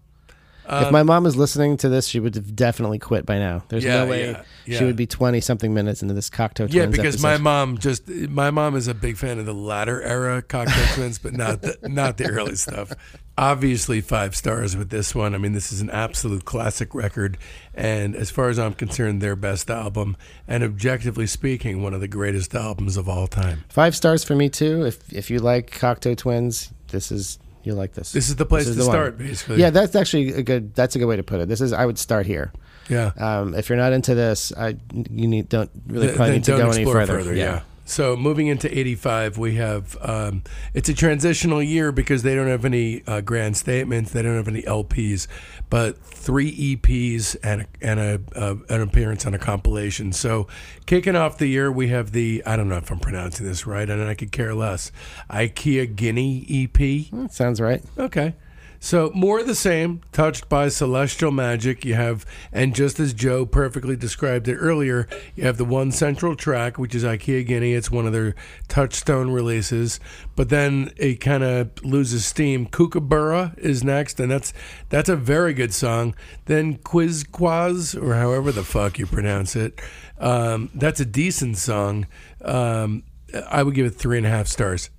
[0.68, 3.64] if my mom was listening to this, she would have definitely quit by now.
[3.68, 4.78] There's Yeah, no way yeah, yeah.
[4.78, 6.74] she would be twenty something minutes into this Cocteau Twins.
[6.74, 10.42] Yeah, because my mom just my mom is a big fan of the latter era
[10.42, 12.92] cocktail twins, but not the not the early stuff.
[13.38, 15.32] Obviously, five stars with this one.
[15.34, 17.38] I mean, this is an absolute classic record,
[17.78, 22.08] and as far as I'm concerned, their best album, and objectively speaking, one of the
[22.08, 23.64] greatest albums of all time.
[23.68, 24.84] five stars for me too.
[24.84, 28.12] If if you like Cocteau Twins, this is you like this.
[28.12, 28.94] This is the place This to is the one.
[28.96, 29.56] start, basically.
[29.60, 30.74] yeah, that's actually a good.
[30.74, 31.48] That's a good way to put it.
[31.48, 32.52] This is I would start here.
[32.88, 33.12] yeah.
[33.16, 36.56] Um, if you're not into this, I you need don't really Th- probably need to
[36.56, 37.34] go any explore further.
[37.34, 37.60] yeah.
[37.88, 40.42] So moving into 85, we have um,
[40.74, 44.46] it's a transitional year because they don't have any uh, grand statements, they don't have
[44.46, 45.26] any LPs,
[45.70, 50.12] but three EPs and a, and a uh, an appearance on a compilation.
[50.12, 50.46] So
[50.84, 53.88] kicking off the year, we have the I don't know if I'm pronouncing this right,
[53.88, 54.92] and I could care less.
[55.30, 57.10] Aikea-Guinea EP.
[57.12, 57.82] That sounds right.
[57.98, 58.34] Okay.
[58.80, 61.84] So more of the same, touched by celestial magic.
[61.84, 66.36] You have, and just as Joe perfectly described it earlier, you have the one central
[66.36, 67.74] track, which is Aikea-Guinea.
[67.74, 68.34] It's one of their
[68.68, 69.98] touchstone releases,
[70.36, 72.66] but then it kind of loses steam.
[72.66, 74.52] Kookaburra is next, and that's
[74.88, 76.14] that's a very good song.
[76.46, 79.80] Then Quiz Quaz, or however the fuck you pronounce it,
[80.18, 82.06] um, that's a decent song.
[82.42, 83.02] Um,
[83.48, 84.90] I would give it three and a half stars.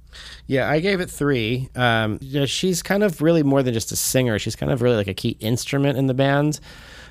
[0.48, 1.70] Yeah, I gave it three.
[1.76, 4.40] Um, she's kind of really more than just a singer.
[4.40, 6.60] She's kind of really like a key instrument in the band.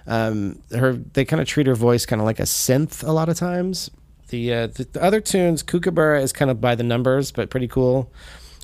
[0.07, 3.29] Um, her they kind of treat her voice kind of like a synth a lot
[3.29, 3.91] of times.
[4.29, 7.69] The, uh, the the other tunes, Kookaburra is kind of by the numbers, but pretty
[7.69, 8.13] cool.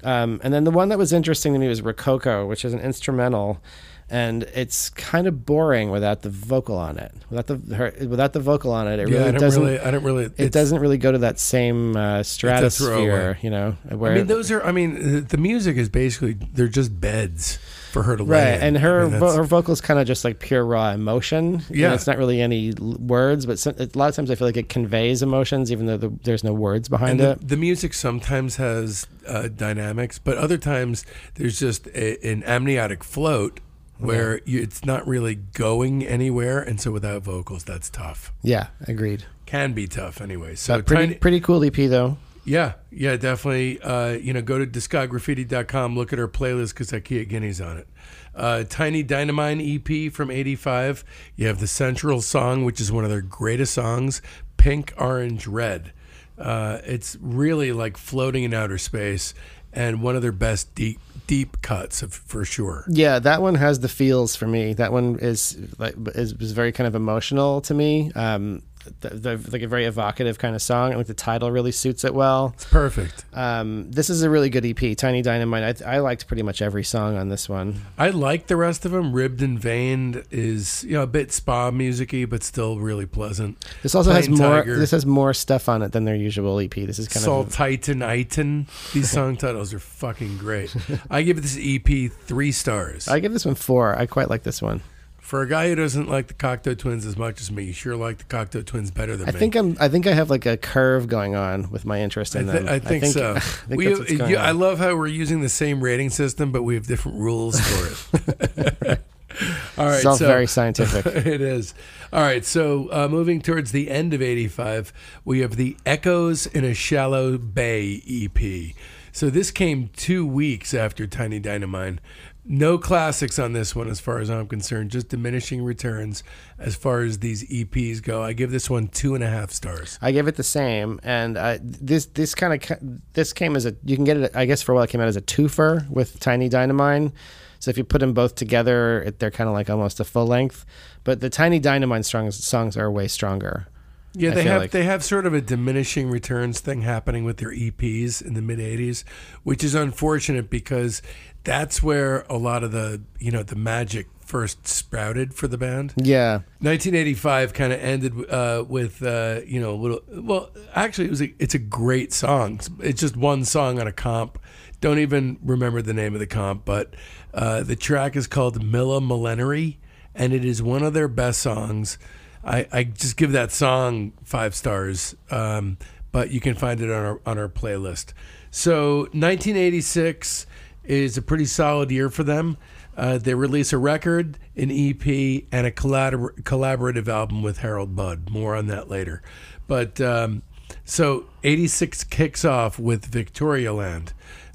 [0.02, 2.80] Um, and then the one that was interesting to me was Rococo, which is an
[2.80, 3.62] instrumental,
[4.10, 7.12] and it's kind of boring without the vocal on it.
[7.30, 9.62] Without the her, without the vocal on it, it Yeah, really I doesn't.
[9.62, 10.30] really, I don't really.
[10.36, 13.76] it doesn't really go to that same uh, stratosphere, you know.
[13.88, 14.62] Where I mean, those are.
[14.64, 17.58] I mean, the- music is basically they're just beds
[17.92, 20.06] for her to Right, lay Right, and I her mean, vo- her vocals kind of
[20.06, 21.62] just like pure raw emotion.
[21.68, 21.94] You know, Yeah.
[21.94, 24.68] it's not really any words, but some, a lot of times I feel like it
[24.68, 27.40] conveys emotions, even though the, there's no words behind it.
[27.40, 33.04] the, the music sometimes has uh, dynamics, but other times there's just a, an amniotic
[33.04, 33.60] float
[33.98, 38.32] where you, it's not really going anywhere, and so without vocals, that's tough.
[38.42, 39.24] Yeah, agreed.
[39.46, 40.54] Can be tough anyway.
[40.56, 42.16] So But pretty tiny, pretty cool EP though.
[42.44, 43.80] yeah, yeah, definitely.
[43.80, 47.88] Uh, you know, go to discograffiti.com, look at our playlist because Aikea-Guinea's on it.
[48.34, 51.04] Uh, Tiny Dynamite EP from '85.
[51.36, 54.20] You have the Central song, which is one of their greatest songs,
[54.56, 55.92] Pink, Orange, Red.
[56.36, 59.34] Uh, it's really like floating in outer space,
[59.74, 62.84] and one of their best deep deep cuts of, for sure.
[62.88, 64.74] Yeah, that one has the feels for me.
[64.74, 68.12] That one is like is, is very kind of emotional to me.
[68.14, 68.62] Um,
[69.00, 70.92] the, the, like a very evocative kind of song.
[70.92, 72.52] I think the title really suits it well.
[72.54, 73.24] It's perfect.
[73.32, 75.82] Um, this is a really good EP, Tiny Dynamite.
[75.82, 77.82] I, I liked pretty much every song on this one.
[77.98, 79.12] I like the rest of them.
[79.12, 83.64] Ribbed and Veined is you know a bit spa musicy, but still really pleasant.
[83.82, 84.58] This also has Plain more.
[84.60, 84.78] Tiger.
[84.78, 86.74] This has more stuff on it than their usual EP.
[86.74, 88.66] This is kind of Salt of Titan Iton.
[88.92, 90.74] These song titles are fucking great.
[91.10, 93.08] I give this EP three stars.
[93.08, 93.98] I give this one four.
[93.98, 94.82] I quite like this one.
[95.24, 97.96] For a guy who doesn't like the Cocteau Twins as much as me, you sure
[97.96, 99.38] like the Cocteau Twins better than I me.
[99.38, 99.74] think I'm.
[99.80, 102.52] I think I have like a curve going on with my interest I, in thi-
[102.52, 102.68] them.
[102.68, 103.32] I think so.
[103.36, 106.10] I think we, that's what's going you- I love how we're using the same rating
[106.10, 109.00] system, but we have different rules for it.
[109.78, 111.06] All right, It's all so very scientific.
[111.06, 111.74] it is.
[112.12, 114.92] All right, so uh, moving towards the end of 85,
[115.24, 118.74] we have the Echoes in a Shallow Bay EP.
[119.10, 121.98] So this came two weeks after Tiny Dynamite.
[122.46, 126.22] No classics on this one, as far as I'm concerned, just diminishing returns
[126.58, 128.22] as far as these EPs go.
[128.22, 129.98] I give this one two and a half stars.
[130.02, 132.78] I give it the same, and uh, this this kind of
[133.14, 134.32] this came as a you can get it.
[134.36, 137.12] I guess for a while it came out as a twofer with Tiny Dynamite.
[137.60, 140.26] So if you put them both together, it, they're kind of like almost a full
[140.26, 140.66] length.
[141.02, 143.68] But the Tiny Dynamite songs songs are way stronger.
[144.16, 147.50] Yeah, they have like- they have sort of a diminishing returns thing happening with their
[147.52, 149.02] EPs in the mid '80s,
[149.44, 151.00] which is unfortunate because
[151.44, 155.92] that's where a lot of the you know the magic first sprouted for the band.
[155.96, 160.00] Yeah, 1985 kind of ended uh, with uh, you know a little.
[160.08, 162.60] Well, actually, it was a, it's a great song.
[162.80, 164.38] It's just one song on a comp.
[164.80, 166.94] Don't even remember the name of the comp, but
[167.32, 169.76] uh, the track is called Millimillenary,
[170.14, 171.98] and it is one of their best songs.
[172.42, 175.78] I, I just give that song five stars, um,
[176.12, 178.12] but you can find it on our on our playlist.
[178.50, 180.46] So 1986
[180.84, 182.56] is a pretty solid year for them.
[182.96, 188.30] Uh, they release a record, an EP, and a collabor- collaborative album with Harold Budd.
[188.30, 189.22] More on that later.
[189.66, 190.42] But um,
[190.84, 194.12] so 86 kicks off with Victorialand.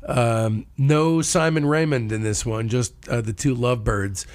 [0.07, 4.25] Um, no Simon Raymonde in this one, just uh, the two Lovebirds.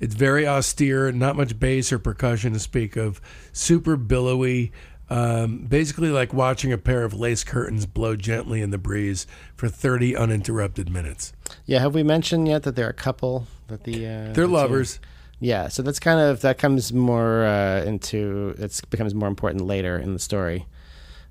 [0.00, 3.20] It's very austere, not much bass or percussion to speak of.
[3.52, 4.72] Super billowy.
[5.10, 9.68] Um, basically, like watching a pair of lace curtains blow gently in the breeze for
[9.68, 11.32] 30 uninterrupted minutes.
[11.66, 13.46] Yeah, have we mentioned yet that they're a couple?
[13.68, 15.00] That the uh, They're the two- lovers.
[15.40, 19.98] Yeah, so that's kind of that comes more uh, into it becomes more important later
[19.98, 20.64] in the story,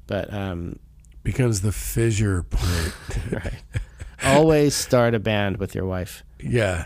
[0.05, 0.77] but um,
[1.23, 2.93] Becomes the fissure point.
[3.31, 3.63] right.
[4.23, 6.85] Always start a band with your wife yeah.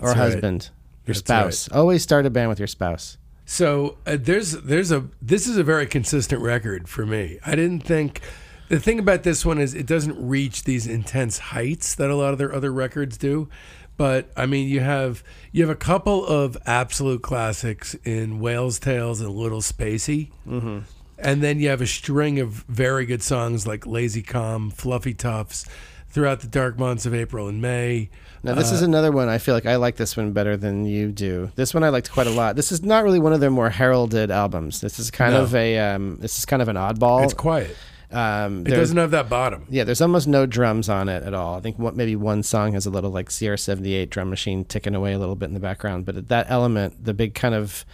[0.00, 0.16] or right.
[0.16, 0.70] husband,
[1.06, 1.68] your That's spouse.
[1.70, 3.16] Always start a band with your spouse.
[3.46, 7.38] So uh, there's there's a this is a very consistent record for me.
[7.46, 8.20] I didn't think
[8.68, 12.32] the thing about this one is it doesn't reach these intense heights that a lot
[12.32, 13.48] of their other records do.
[13.96, 15.22] But I mean, you have
[15.52, 20.80] you have a couple of absolute classics in Whales Tails and Little Spacey, mm-hmm.
[21.16, 25.66] and then you have a string of very good songs like Lazy Calm, Fluffy Tufts,
[26.08, 28.10] throughout the dark months of April and May.
[28.46, 29.28] Now this is another one.
[29.28, 31.50] I feel like I like this one better than you do.
[31.56, 32.56] This one I liked quite a lot.
[32.56, 34.80] This is not really one of their more heralded albums.
[34.80, 35.42] This is kind No.
[35.42, 37.24] of a um, this is kind of an oddball.
[37.24, 37.76] It's quiet.
[38.10, 39.66] um, It doesn't have that bottom.
[39.68, 41.56] Yeah, there's almost no drums on it at all.
[41.56, 45.12] I think what, maybe one song has a little like CR78 drum machine ticking away
[45.12, 47.84] a little bit in the background, but that element, the big kind of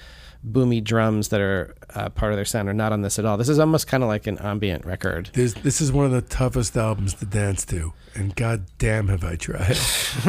[0.47, 3.37] boomy drums that are uh, part of their sound, are not on this at all.
[3.37, 5.31] This is almost kind of like an ambient record.
[5.35, 9.25] This this is one of the toughest albums to dance to, and god damn have
[9.25, 9.79] I tried.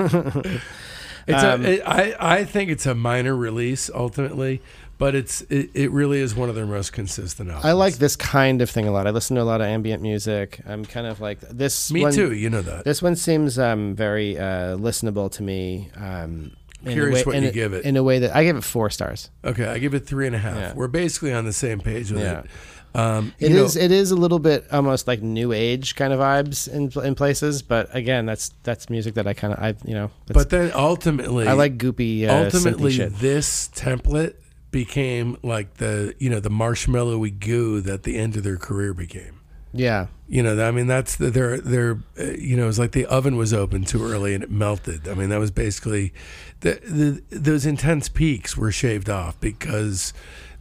[1.27, 4.61] it's Um, a, it, I I think it's a minor release ultimately,
[4.97, 7.65] but it's it, it really is one of their most consistent albums.
[7.65, 9.07] I like this kind of thing a lot.
[9.07, 10.59] I listen to a lot of ambient music.
[10.67, 11.91] I'm kind of like this.
[11.91, 12.33] Me one, too.
[12.33, 12.83] You know that.
[12.83, 15.89] This one seems um, very uh, listenable to me.
[15.95, 16.51] Um,
[16.91, 17.85] Curious way- what in you a- give it.
[17.85, 19.29] in a way that I give it four stars.
[19.45, 20.57] Okay, I give it three and a half.
[20.57, 20.73] Yeah.
[20.73, 22.39] We're basically on the same page with Yeah.
[22.39, 22.45] it.
[22.95, 23.75] Um, It is.
[23.75, 27.15] know, It is a little bit almost like new age kind of vibes in in
[27.15, 30.11] places, but again, that's that's music that I kind of I you know.
[30.27, 32.27] but then ultimately, I like goopy.
[32.27, 34.33] Uh, ultimately this template
[34.69, 39.39] became like the you know the marshmallowy goo that the end of their career became.
[39.73, 41.97] Yeah, You know, I mean, that's the, their their.
[42.19, 45.07] Uh, you know, it was like the oven was open too early and it melted.
[45.07, 46.13] I mean, that was basically
[46.59, 46.79] the,
[47.29, 50.13] the those intense peaks were shaved off because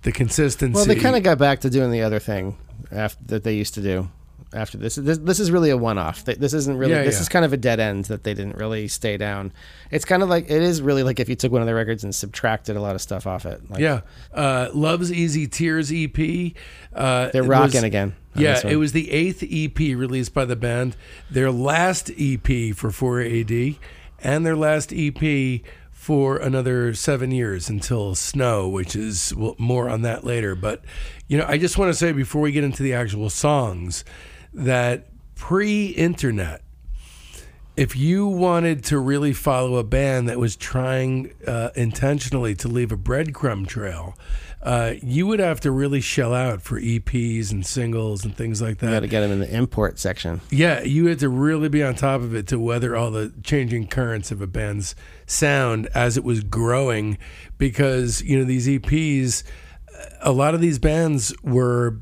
[0.02, 0.74] the consistency.
[0.74, 2.56] well, they kind of got back to doing the other thing
[2.90, 4.08] after, that they used to do.
[4.54, 6.26] After this, this, this is really a one-off.
[6.26, 6.92] This isn't really.
[6.92, 7.20] Yeah, this yeah.
[7.22, 9.50] is kind of a dead end that they didn't really stay down.
[9.90, 12.04] It's kind of like it is really like if you took one of the records
[12.04, 13.70] and subtracted a lot of stuff off it.
[13.70, 14.02] Like, Yeah,
[14.34, 16.52] uh, "Love's Easy Tears" EP.
[16.94, 18.14] Uh, they're rocking was- again.
[18.34, 20.96] Yeah, it was the eighth EP released by the band.
[21.30, 23.78] Their last EP for 4AD,
[24.20, 25.60] and their last EP
[25.90, 30.54] for another seven years until Snow, which is well, more on that later.
[30.54, 30.82] But
[31.28, 34.04] you know, I just want to say before we get into the actual songs
[34.52, 36.62] that pre-internet
[37.76, 42.92] if you wanted to really follow a band that was trying uh, intentionally to leave
[42.92, 44.14] a breadcrumb trail,
[44.62, 48.78] uh, you would have to really shell out for EPs and singles and things like
[48.78, 48.86] that.
[48.86, 50.40] You got to get them in the import section.
[50.50, 53.88] Yeah, you had to really be on top of it to weather all the changing
[53.88, 54.94] currents of a band's
[55.26, 57.18] sound as it was growing,
[57.58, 59.42] because you know these EPs,
[60.20, 62.00] a lot of these bands were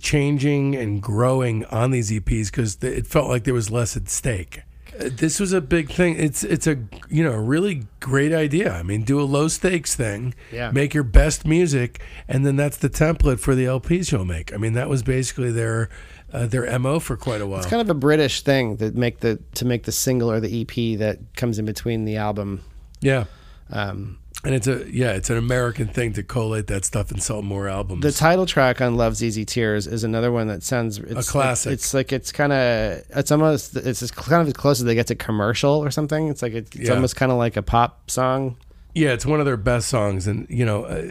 [0.00, 4.62] changing and growing on these EPs because it felt like there was less at stake.
[4.98, 6.16] This was a big thing.
[6.18, 6.76] It's it's a
[7.08, 8.72] you know really great idea.
[8.72, 10.70] I mean, do a low stakes thing, Yeah.
[10.70, 14.52] make your best music, and then that's the template for the LPs you'll make.
[14.52, 15.88] I mean, that was basically their
[16.32, 17.60] uh, their mo for quite a while.
[17.60, 20.60] It's kind of a British thing that make the to make the single or the
[20.62, 22.60] EP that comes in between the album.
[23.00, 23.24] Yeah.
[23.72, 27.42] Um, And it's a yeah, it's an American thing to collate that stuff and sell
[27.42, 28.02] more albums.
[28.02, 31.72] the title track on "Love's Easy Tears" is another one that sounds it's, a classic.
[31.72, 35.06] It's, like it's kind of it's almost it's kind of as close as they get
[35.08, 36.28] to commercial or something.
[36.28, 36.94] It's like it's, it's Yeah.
[36.94, 38.56] almost kind of like a pop song.
[38.94, 41.02] yeah, it's one of their best songs, and you know, uh,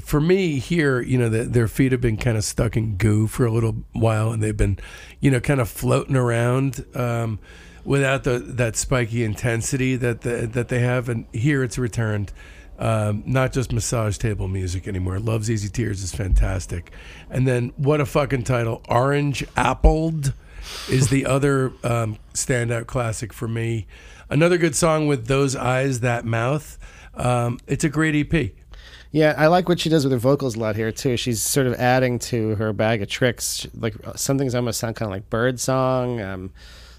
[0.00, 3.26] for me here, you know, the, their feet have been kind of stuck in goo
[3.26, 4.76] for a little while, and they've been,
[5.20, 7.38] you know, kind of floating around um,
[7.84, 12.32] without the that spiky intensity that the, that they have, and here it's returned.
[12.78, 15.20] Um, not just massage table music anymore.
[15.20, 16.90] Love's Easy Tears is fantastic,
[17.30, 18.82] and then what a fucking title!
[18.88, 20.32] Orange Appled
[20.88, 23.86] is the other um, standout classic for me.
[24.30, 26.78] Another good song with those eyes, that mouth.
[27.14, 28.52] Um, it's a great EP.
[29.10, 31.18] Yeah, I like what she does with her vocals a lot here too.
[31.18, 33.66] She's sort of adding to her bag of tricks.
[33.78, 36.20] Like some things almost sound kind of like bird song.
[36.20, 36.50] Um,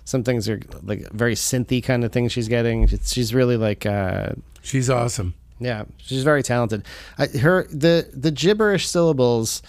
[0.06, 2.84] some things are like very synthy kind of things she's getting.
[2.84, 5.34] It's, she's really like uh, She's awesome.
[5.60, 6.86] Yeah, she's very talented.
[7.18, 9.62] I, her the the gibberish syllables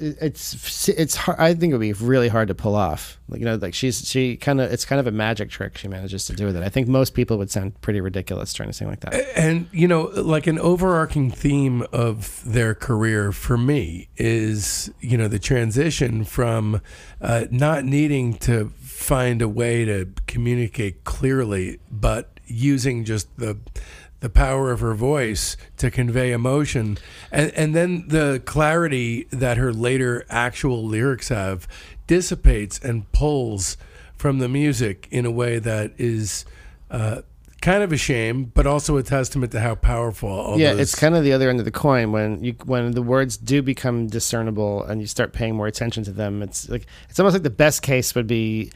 [0.00, 3.20] it's it's hard, I think it would be really hard to pull off.
[3.28, 5.88] Like you know, like she's she kind of it's kind of a magic trick she
[5.88, 6.62] manages to do with it.
[6.62, 9.14] I think most people would sound pretty ridiculous trying to sing like that.
[9.36, 15.28] And you know, like an overarching theme of their career for me is you know
[15.28, 16.80] the transition from
[17.20, 23.56] uh, not needing to find a way to communicate clearly, but using just the
[24.20, 26.98] the power of her voice to convey emotion,
[27.32, 31.66] and and then the clarity that her later actual lyrics have
[32.06, 33.76] dissipates and pulls
[34.16, 36.44] from the music in a way that is.
[36.90, 37.22] Uh,
[37.60, 40.94] kind of a shame, but also a testament to how powerful all yeah, those- it's
[40.94, 44.06] kind of the other end of the coin when you when the words do become
[44.06, 46.42] discernible and you start paying more attention to them.
[46.42, 48.70] It's like it's almost like the best case would be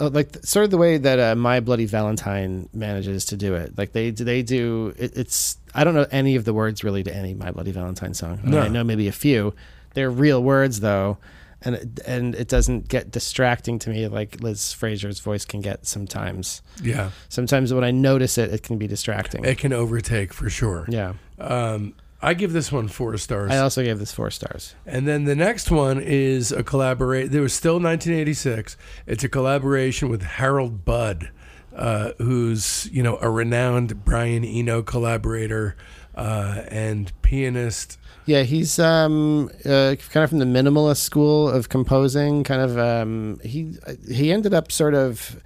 [0.00, 3.76] uh, like sort of the way that uh, My Bloody Valentine manages to do it.
[3.78, 7.14] Like they they do it, it's I don't know any of the words really to
[7.14, 8.38] any My Bloody Valentine song.
[8.42, 8.60] I, mean, No.
[8.62, 9.54] I know maybe a few.
[9.94, 11.18] They're real words though.
[11.66, 15.84] And it, and it doesn't get distracting to me like Liz Fraser's voice can get
[15.86, 16.62] sometimes.
[16.82, 19.44] yeah, Sometimes when I notice it, it can be distracting.
[19.44, 20.86] it can overtake for sure.
[20.88, 21.14] yeah.
[21.38, 23.50] Um, I give this one four stars.
[23.50, 24.74] I also gave this four stars.
[24.86, 27.30] And then the next one is a collaborate.
[27.32, 28.76] There was still 1986.
[29.06, 31.30] It's a collaboration with Harold Budd,
[31.74, 35.76] uh, who's you know a renowned Brian Eno collaborator
[36.16, 37.98] uh, and pianist.
[38.24, 42.42] Yeah, he's um, uh, kind of from the minimalist school of composing.
[42.42, 43.76] Kind of, um, he
[44.10, 45.40] he ended up sort of,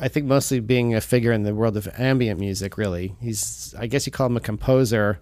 [0.00, 2.76] I think, mostly being a figure in the world of ambient music.
[2.76, 5.20] Really, he's I guess you call him a composer,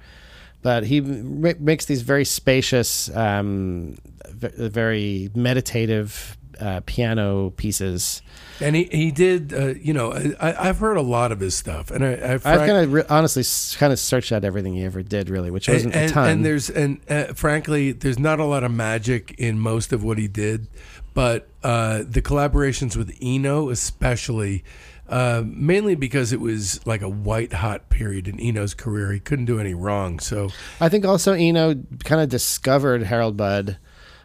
[0.63, 3.99] but he ma- makes these very spacious, um,
[4.31, 8.23] v- very meditative uh, piano pieces.
[8.61, 11.91] And he, he did, uh, you know, I, I've heard a lot of his stuff,
[11.91, 13.45] and I, I I've kind of re- honestly
[13.79, 16.29] kind of searched out everything he ever did, really, which wasn't and, a ton.
[16.29, 20.19] and there's and uh, frankly, there's not a lot of magic in most of what
[20.19, 20.69] he did,
[21.13, 24.65] but uh, the collaborations with Eno, especially,
[25.09, 29.13] uh, mainly because it was like a white hot period in Eno's career.
[29.13, 30.19] He couldn't do any wrong.
[30.19, 30.51] So
[30.81, 33.79] I think also Eno kind of discovered Harold Budd.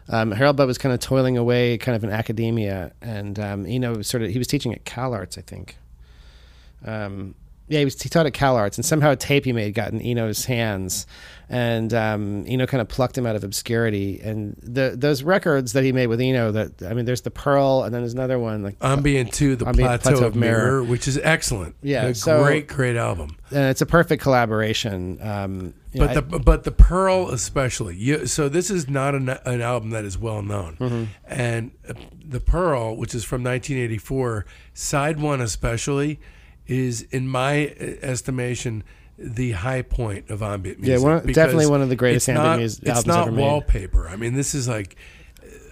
[0.08, 3.96] Um, Harold Budd was kind of toiling away, kind of in academia, and um, Eno
[3.96, 5.76] was sort of he was teaching at Cal Arts, I think.
[6.84, 7.34] Um,
[7.68, 9.92] yeah, he was he taught at Cal Arts, and somehow a tape he made got
[9.92, 11.06] in Eno's hands,
[11.52, 14.20] and um, Eno kind of plucked him out of obscurity.
[14.22, 17.82] And the those records that he made with Eno, that I mean, there's the Pearl,
[17.84, 21.18] and then there's another one like Ambient Two, the Ambient Plateau, of Mirror, which is
[21.18, 21.76] excellent.
[21.82, 23.36] Yeah, a so- great, great album.
[23.50, 25.18] and it's a perfect collaboration.
[25.20, 27.96] Um, you know, But I- the but the Pearl especially.
[27.96, 31.04] You, so this is not an, an album that is well known, Mm-hmm.
[31.26, 31.92] and uh,
[32.24, 36.18] the Pearl, which is from 1984, side one especially,
[36.66, 38.84] is in my uh, estimation
[39.18, 41.04] the high point of ambient Yeah, music.
[41.06, 43.42] one- definitely one of the greatest it's ambient not- mus- It's albums not ever made.
[43.42, 44.08] wallpaper.
[44.08, 44.96] I mean, this is like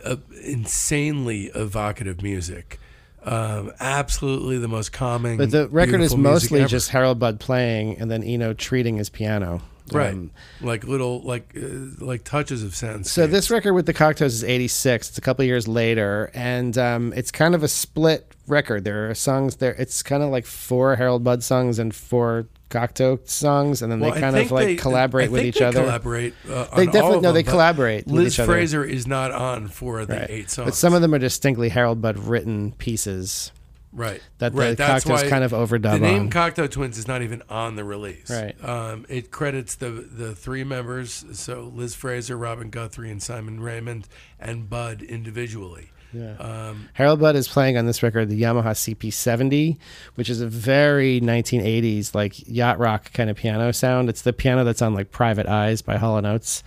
[0.05, 2.79] uh, insanely evocative music.
[3.25, 5.37] Um, absolutely the most calming.
[5.37, 9.61] But the record is mostly just Harold Budd playing and then Eno treating his piano.
[9.93, 10.31] right, Um,
[10.63, 11.67] like little like uh,
[11.99, 13.11] like touches of sense.
[13.11, 15.11] so this record with the Cocteaus is 86.
[15.11, 16.31] It's a couple years later.
[16.33, 18.85] And um, it's kind of a split record.
[18.85, 19.75] There are songs there.
[19.75, 23.83] It's kind of like four Harold Budd songs and four Cocteau songs.
[23.83, 25.81] And then Well, they kind of like they- collaborate with each they other.
[25.83, 26.35] Collaborate.
[26.49, 28.37] Uh, They definitely no, them, they collaborate with Liz.
[28.37, 30.27] Fraser is not on for the Right.
[30.31, 30.67] eight songs.
[30.67, 33.53] But some of them are distinctly Harold Budd written pieces
[33.93, 34.69] right that right.
[34.71, 36.31] the That's Cocteaus kind of overdub the name on.
[36.31, 38.31] Cocteau Twins is not even on the release.
[38.31, 38.55] Right.
[38.65, 44.05] Um, it credits the the three members, so Liz Fraser, Robin Guthrie, and Simon Raymonde,
[44.39, 45.90] and Budd individually.
[46.13, 46.35] Yeah.
[46.39, 49.79] Um, Harold Budd is playing on this record the Yamaha CP70,
[50.17, 54.09] which is a very 1980s like yacht rock kind of piano sound.
[54.09, 56.63] It's the piano that's on like Private Eyes by Hall Oates.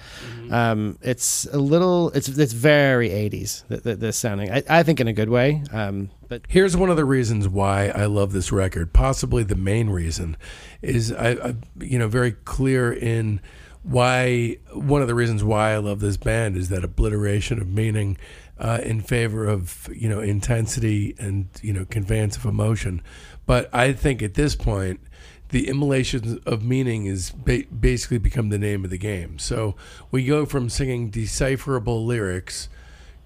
[0.50, 3.68] Um, it's a little, it's it's very 80s.
[3.68, 5.64] th- th- This sounding, I, I think in a good way.
[5.72, 8.94] Um, but Here's one of the reasons why I love this record.
[8.94, 10.38] Possibly the main reason
[10.82, 13.42] is I, I you know, very clear in
[13.84, 18.18] why one of the reasons why I love this band is that obliteration of meaning
[18.60, 23.02] uh, in favor of you know intensity and you know conveyance of emotion.
[23.46, 25.00] But I think at this point,
[25.50, 29.40] the immolation of meaning is ba- basically become the name of the game.
[29.40, 29.76] So
[30.12, 32.70] we go from singing decipherable lyrics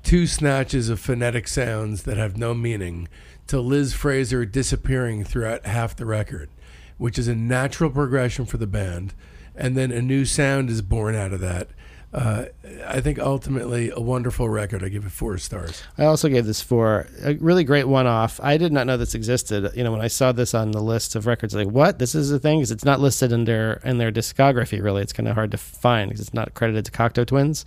[0.07, 3.09] two snatches of phonetic sounds that have no meaning
[3.45, 6.49] to Liz Fraser disappearing throughout half the record,
[6.97, 9.13] which is a natural progression for the band.
[9.53, 11.69] And then a new sound is born out of that.
[12.18, 12.45] Uh,
[12.88, 14.84] I think ultimately a wonderful record.
[14.84, 15.84] I give it four stars.
[15.99, 17.05] I also gave this four.
[17.24, 18.39] A really great one off.
[18.41, 19.72] I did not know this existed.
[19.76, 21.99] You know, when I saw this on the list of records, like, what?
[21.99, 22.57] This is a thing?
[22.57, 25.03] Because it's not listed in their, in their discography, really.
[25.03, 27.65] It's kind of hard to find because it's not credited to Cocteau Twins.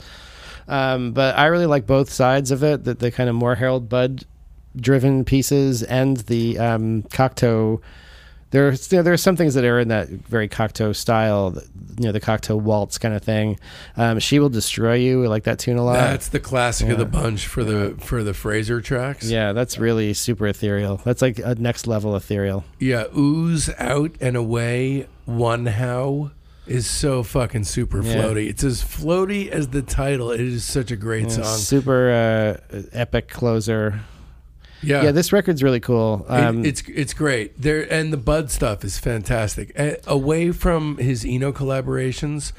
[0.66, 2.82] Um, but I really like both sides of it.
[2.82, 4.24] The, the kind of more Harold Budd
[4.74, 7.80] driven pieces and the um, Cocteau.
[8.51, 11.55] There's you know, there are some things that are in that very cocktail style,
[11.98, 13.59] you know, the cocktail waltz kind of thing.
[13.96, 15.24] Um, she will destroy you.
[15.24, 15.94] I like that tune a lot.
[15.94, 19.30] That's the classic of the bunch for the for the Fraser tracks.
[19.30, 20.96] yeah, that's really super ethereal.
[21.05, 22.64] That's like a next level ethereal.
[22.80, 25.07] Yeah, ooze out and away.
[25.26, 26.32] One how
[26.66, 28.14] is so fucking super Yeah.
[28.16, 28.48] floaty.
[28.48, 30.30] It's as floaty as the title.
[30.32, 31.59] It is such a great Yeah, song.
[31.59, 32.11] Super
[32.72, 34.01] uh, epic closer.
[34.83, 36.24] Yeah, Yeah, this record's really cool.
[36.28, 37.61] It- Um, it's it's great.
[37.61, 39.72] There and the Budd stuff is fantastic.
[39.78, 42.53] A- away from his Eno collaborations,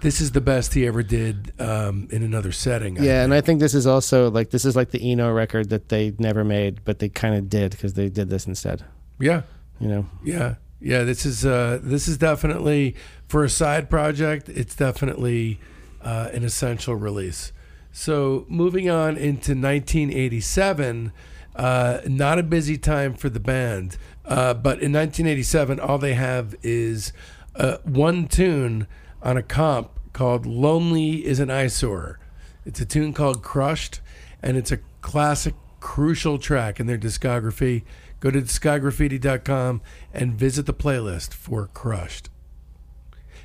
[0.00, 2.98] this is the best he ever did um, in another setting.
[3.00, 3.32] I yeah, and.
[3.34, 6.44] I think this is also like this is like the Eno record that they never
[6.44, 8.84] made, but they kind of did because they did this instead.
[9.20, 9.42] yeah,
[9.80, 11.02] You know, yeah, yeah.
[11.04, 12.94] This is uh, this is definitely
[13.28, 14.48] for a side project.
[14.48, 15.58] It's definitely
[16.02, 17.52] uh, an essential release.
[17.90, 21.12] So moving on into 1987,
[21.58, 23.98] uh, not a busy time for the band.
[24.24, 27.12] Uh, but in 1987, all they have is
[27.56, 28.86] uh, one tune
[29.22, 32.18] on a comp called "Lonely Is an Eyesore."
[32.64, 34.00] It's a tune called "Crushed,"
[34.42, 37.82] and it's a classic, crucial track in their discography.
[38.20, 39.80] Go to discograffiti.com
[40.12, 42.30] and visit the playlist for "Crushed."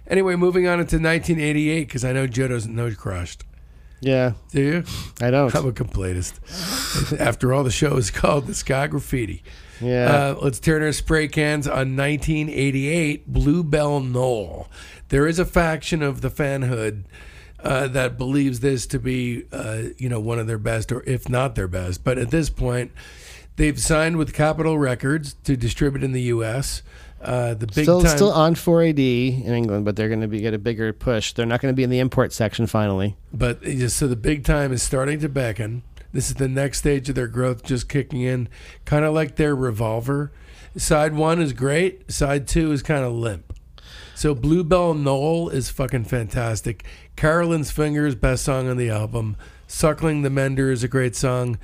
[0.06, 3.46] Anyway, moving on into 1988 because I know Joe doesn't know "Crushed."
[4.06, 4.84] Yeah, Do you?
[5.22, 5.56] I don't.
[5.56, 6.34] I'm a complainist.
[7.20, 9.42] After all, the show is called Discograffiti.
[9.80, 14.68] yeah, Uh, let's turn our spray cans on 1988 Bluebell Knoll.
[15.08, 17.04] There is a faction of the fanhood
[17.64, 21.30] uh, that believes this to be, uh, you know, one of their best, or if
[21.30, 22.04] not their best.
[22.04, 22.92] But at this point,
[23.56, 26.82] they've signed with Capitol Records to distribute in the U.S.
[27.24, 29.00] Uh, the big still time, still on 4AD
[29.46, 31.34] in England, but they're going to be get a bigger push.
[31.34, 33.16] They're not going to be in the import section finally.
[33.34, 35.84] but just so the big time is starting to beckon.
[36.12, 38.48] This is the next stage of their growth, just kicking in,
[38.86, 40.32] kind of like their revolver.
[40.76, 42.12] Side one is great.
[42.12, 43.54] Side two is kind of limp.
[44.16, 46.84] So Bluebell Knoll is fucking fantastic.
[47.16, 49.38] Carolyn's Fingers, best song on the album.
[49.68, 51.58] Suckling the Mender is a great song.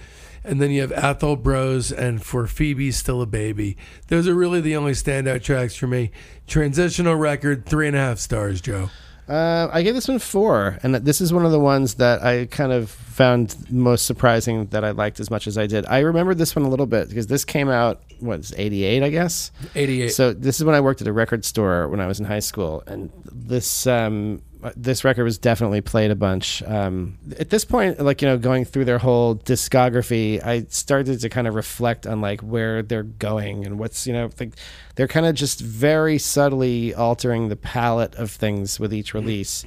[0.43, 3.77] And then you have Athol-Brose and For Phoebe Still a Baby.
[4.07, 6.11] Those are really the only standout tracks for me.
[6.47, 8.89] Transitional record, three and a half stars, Joe.
[9.29, 12.47] Uh, I gave this one four, and this is one of the ones that I
[12.47, 15.85] kind of found most surprising that I liked as much as I did.
[15.85, 19.03] I remember this one a little bit because this came out what was eighty eight,
[19.03, 19.51] I guess.
[19.75, 20.09] 88.
[20.09, 22.39] So this is when I worked at a record store when I was in high
[22.39, 24.41] school, and this um,
[24.75, 26.61] this record was definitely played a bunch.
[26.63, 31.29] Um, at this point, like you know, going through their whole discography, I started to
[31.29, 34.53] kind of reflect on like where they're going and what's you know, like
[34.95, 39.65] they're kind of just very subtly altering the palette of things with each release.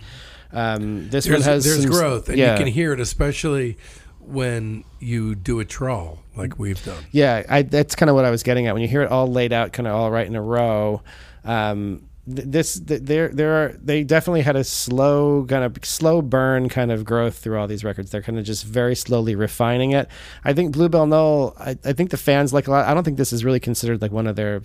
[0.52, 2.52] Um, this there's, one has there's some- growth, and yeah.
[2.52, 3.78] you can hear it, especially
[4.20, 7.02] when you do a trawl like we've done.
[7.10, 8.74] Yeah, I, that's kind of what I was getting at.
[8.74, 11.02] When you hear it all laid out, kind of all right in a row,
[11.44, 16.68] um, this th- there there are they definitely had a slow kind of slow burn
[16.68, 18.10] kind of growth through all these records.
[18.10, 20.08] They're kind of just very slowly refining it.
[20.44, 21.56] I think Bluebell Knoll.
[21.58, 22.86] I, I think the fans like a lot.
[22.86, 24.62] I don't think this is really considered like one of their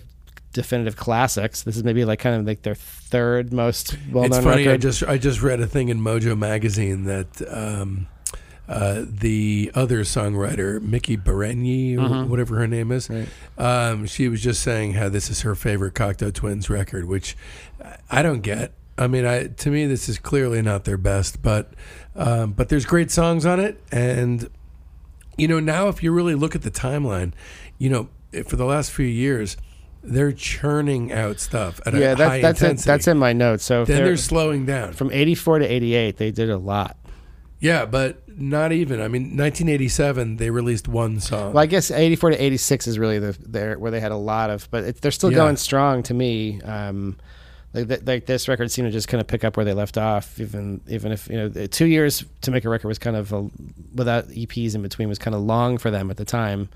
[0.52, 1.62] definitive classics.
[1.62, 4.38] This is maybe like kind of like their third most well-known.
[4.38, 4.66] it's funny.
[4.66, 4.74] record.
[4.74, 8.06] I just I just read a thing in Mojo magazine that um,
[8.68, 13.28] uh, the other songwriter Miki Berenyi or whatever her name is, Right.
[13.56, 17.36] um, she was just saying how this is her favorite Cocteau Twins record, which
[18.10, 18.72] I don't get.
[18.98, 21.72] I mean, I to me this is clearly not their best, but
[22.16, 24.50] um, but there's great songs on it, and
[25.36, 27.32] you know now if you really look at the timeline,
[27.78, 28.08] you know
[28.46, 29.56] for the last few years.
[30.00, 32.86] They're churning out stuff at yeah, a that, high that's in, intensity.
[32.86, 33.64] that's in my notes.
[33.64, 34.92] So then they're, they're slowing down.
[34.92, 36.96] from eighty four to eighty eight, they did a lot.
[37.60, 39.00] Yeah, but not even.
[39.00, 41.52] I mean, 1987, they released one song.
[41.54, 44.50] Well, I guess 84 to 86 is really the there where they had a lot
[44.50, 45.38] of, but it, they're still Yeah.
[45.38, 46.60] going strong to me.
[46.62, 47.16] Um,
[47.74, 49.98] like, th- like this record seemed to just kind of pick up where they left
[49.98, 53.32] off, even even if you know two years to make a record was kind of
[53.32, 53.50] a,
[53.94, 56.68] without EPs in between was kind of long for them at the time.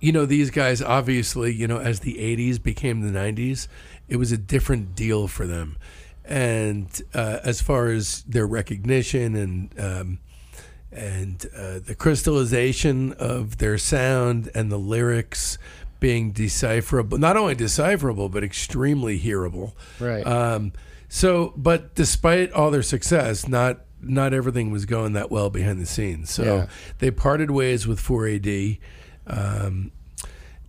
[0.00, 3.68] you know, these guys obviously, you know, as the 80s became the 90s,
[4.08, 5.76] it was a different deal for them.
[6.28, 10.18] And uh, as far as their recognition and um,
[10.92, 15.58] and uh, the crystallization of their sound and the lyrics
[16.00, 19.74] being decipherable, not only decipherable but extremely hearable.
[19.98, 20.26] Right.
[20.26, 20.72] Um,
[21.08, 25.86] so, but despite all their success, not not everything was going that well behind the
[25.86, 26.30] scenes.
[26.30, 26.66] So Yeah.
[26.98, 28.78] they parted ways with 4AD.
[29.26, 29.90] Um,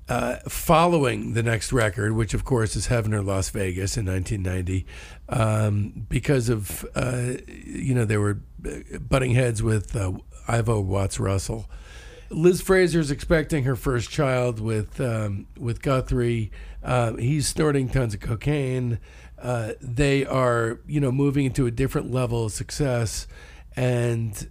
[0.09, 4.85] uh, following the next record, which of course is Heaven Las Vegas in 1990,
[5.29, 8.39] um, because of uh, you know they were
[8.99, 10.13] butting heads with uh,
[10.47, 11.69] Ivo Watts Russell.
[12.31, 16.51] Liz Fraser is expecting her first child with um, with Guthrie.
[16.83, 18.99] Uh, he's snorting tons of cocaine.
[19.37, 23.27] Uh, they are, you know, moving into a different level of success,
[23.75, 24.49] and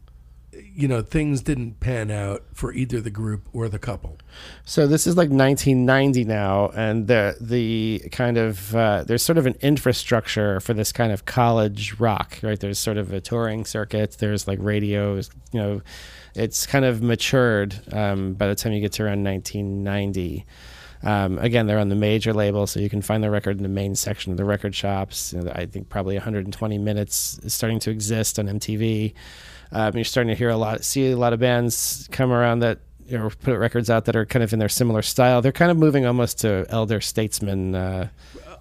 [0.74, 4.18] you know things didn't pan out for either the group or the couple.
[4.64, 9.46] So this is like 1990 now, and the the kind of uh, there's sort of
[9.46, 12.58] an infrastructure for this kind of college rock, right?
[12.58, 14.16] There's sort of a touring circuit.
[14.18, 15.82] There's like radios, you know,
[16.34, 20.46] it's kind of matured um, by the time you get to around 1990.
[21.02, 23.68] Um, again, they're on the major label, so you can find the record in the
[23.68, 25.32] main section of the record shops.
[25.32, 29.14] You know, I think probably 120 minutes is starting to exist on MTV.
[29.70, 32.80] Um, you're starting to hear a lot, see a lot of bands come around that
[33.06, 35.40] you know put records out that are kind of in their similar style.
[35.42, 37.74] They're kind of moving almost to elder statesman.
[37.74, 38.08] Uh,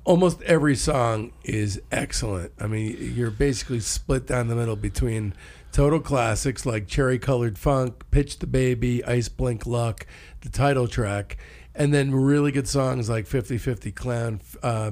[0.03, 2.53] Almost every song is excellent.
[2.61, 5.33] I mean, you're basically split down the middle between
[5.73, 10.07] total classics like Cherry Colored Funk, Pitch the Baby, Iceblink Luck,
[10.41, 11.37] the title track,
[11.77, 14.91] and then really good songs like 50 50 Clown, uh,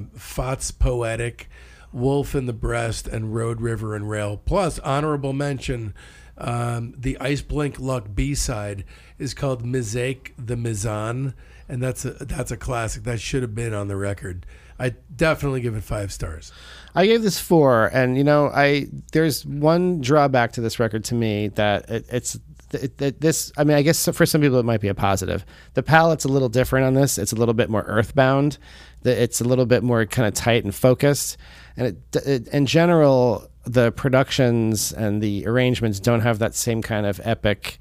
[0.78, 1.50] Poetic,
[1.92, 4.40] Wolf in the Breast, and Road, River, and Rail.
[4.42, 5.94] Plus, honorable mention
[6.38, 8.84] um, the Iceblink Luck B side
[9.18, 11.34] is called Mizake the Mizan,
[11.68, 13.02] and that's a, that's a classic.
[13.02, 14.46] That should have been on the record.
[14.78, 16.52] I definitely give it five stars.
[16.94, 21.14] I gave this four, and you know, I there's one drawback to this record to
[21.14, 22.38] me that it, it's
[22.72, 23.52] it, it, this.
[23.56, 25.44] I mean, I guess for some people it might be a positive.
[25.74, 27.18] The palette's a little different on this.
[27.18, 28.58] It's a little bit more earthbound.
[29.04, 31.36] It's a little bit more kind of tight and focused,
[31.76, 37.20] and it, in general, the productions and the arrangements don't have that same kind of
[37.22, 37.78] epic,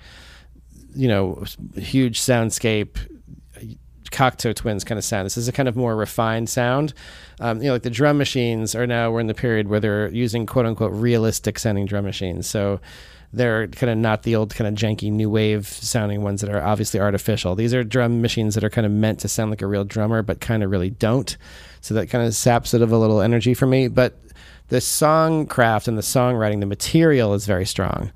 [0.96, 1.44] you know,
[1.76, 2.98] huge soundscape
[4.12, 5.26] Cocteau Twins kind of sound.
[5.26, 6.94] This is a kind of more refined sound.
[7.40, 10.10] Um, you know, like the drum machines are now we're in the period where they're
[10.10, 12.48] using quote unquote realistic sounding drum machines.
[12.48, 12.80] So
[13.34, 16.64] they're kind of not the old kind of janky new wave sounding ones that are
[16.64, 17.56] obviously artificial.
[17.56, 20.22] These are drum machines that are kind of meant to sound like a real drummer,
[20.22, 21.36] but kind of really don't.
[21.82, 23.88] So that kind of saps it of a little energy for me.
[23.88, 24.18] But
[24.70, 28.12] the song craft and the songwriting, the material is very strong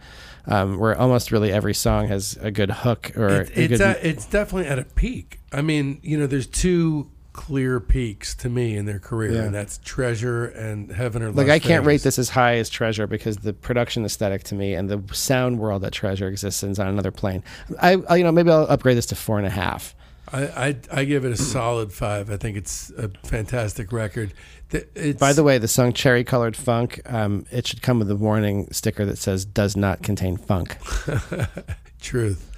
[0.50, 3.98] um, where almost really every song has a good hook or it, it's good...
[4.02, 5.40] it's definitely at a peak.
[5.54, 9.44] I mean, you know, there's two clear peaks to me in their career, yeah.
[9.44, 12.70] and that's Treasure and Heaven or like Las I can't rate this as high as
[12.70, 16.72] Treasure because the production aesthetic to me and the sound world that Treasure exists in
[16.72, 17.42] is on another plane.
[17.82, 19.96] I, I you know maybe I'll upgrade this to four and a half.
[20.34, 22.30] I, I, I give it a solid five.
[22.30, 24.34] I think it's a fantastic record.
[24.70, 28.18] It's, By the way, the song "Cherry Colored Funk" um, it should come with a
[28.18, 30.78] warning sticker that says "Does not contain funk."
[32.02, 32.52] Truth.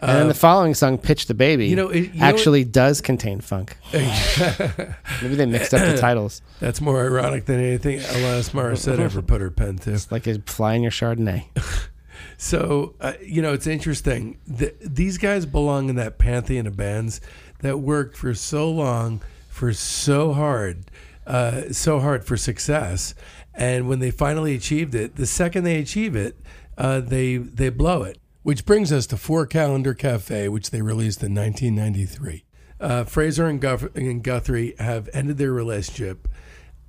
[0.00, 2.70] And then the uh, following song, "Pitch the Baby," you know, it, you actually know
[2.70, 3.76] does contain funk.
[3.92, 6.42] Maybe they mixed up the titles.
[6.60, 9.92] That's more ironic than anything Alanis Morissette ever put her pen to.
[9.92, 11.46] It's like a fly in your Chardonnay.
[12.36, 14.38] so uh, you know, it's interesting.
[14.46, 17.20] The, these guys belong in that pantheon of bands
[17.60, 20.84] that worked for so long, for so hard
[21.26, 23.14] uh, so hard for success,
[23.54, 26.36] and when they finally achieved it, the second they achieve it,
[26.76, 28.18] uh, they they blow it.
[28.44, 32.44] Which brings us to Four Calendar Cafe, which they released in 1993.
[32.78, 36.28] Uh, Fraser and, Guth- and, Guthrie have ended their relationship.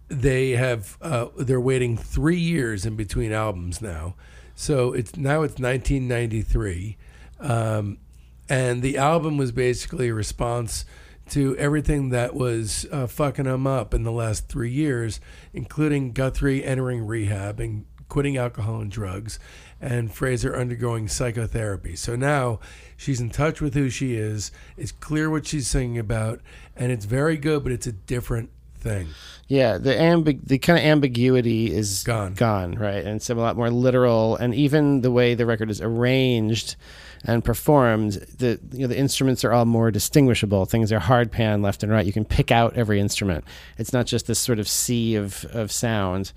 [0.10, 4.16] They have uh, they're waiting three years in between albums now,
[4.54, 6.98] so it's now it's 1993,
[7.40, 8.00] um,
[8.50, 10.84] and the album was basically a response
[11.30, 15.22] to everything that was uh, fucking him up in the last three years,
[15.54, 19.40] including Guthrie entering rehab and quitting alcohol and drugs,
[19.86, 21.96] and Fraser undergoing psychotherapy.
[21.96, 22.60] So now
[22.98, 24.52] she's in touch with who she is.
[24.78, 26.42] It's clear what she's singing about,
[26.76, 29.10] and it's very good, but it's a different thing.
[29.48, 33.06] Yeah, the ambig- the kind of ambiguity is gone, gone, right?
[33.06, 36.76] And it's a lot more literal, and even the way the record is arranged
[37.24, 40.66] and performed, the you know the instruments are all more distinguishable.
[40.66, 42.06] Things are hard pan left and right.
[42.08, 43.44] You can pick out every instrument.
[43.78, 46.32] It's not just this sort of sea of of sound.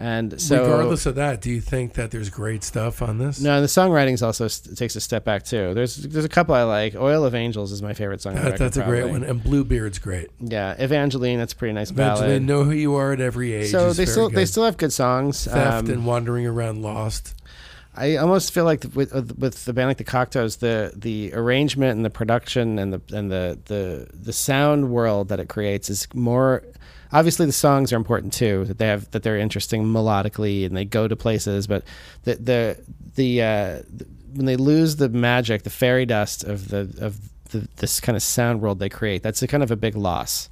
[0.00, 3.38] And so, regardless of that, do you think that there's great stuff on this?
[3.38, 5.74] No, the songwriting also st- takes a step back too.
[5.74, 6.94] There's there's a couple I like.
[6.96, 8.34] "Oil of Angels" is my favorite song.
[8.36, 9.00] That, record, that's a probably.
[9.02, 10.30] great one, and "Bluebeard's" great.
[10.40, 12.24] Yeah, "Evangeline" that's a pretty nice ballad.
[12.24, 14.36] Evangeline, "Know Who You Are at Every Age." So they still good.
[14.38, 15.44] they still have good songs.
[15.44, 17.34] "Theft" um, and "Wandering Around Lost."
[17.94, 22.04] I almost feel like with with the band like the Cocteaus, the the arrangement and
[22.04, 26.62] the production and the and the the the sound world that it creates is more.
[27.12, 28.64] Obviously, the songs are important too.
[28.66, 31.66] That they have that they're interesting melodically and they go to places.
[31.66, 31.82] But
[32.22, 32.80] the the
[33.16, 33.82] the, uh,
[34.34, 37.18] when they lose the magic, the fairy dust of the of
[37.50, 39.24] the, this kind of sound world they create.
[39.24, 40.48] That's a kind of a big loss.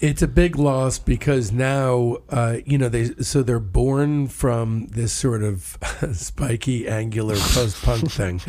[0.00, 5.12] It's a big loss because now, uh, you know, they so they're born from this
[5.12, 5.78] sort of
[6.12, 8.40] spiky, angular post-punk thing,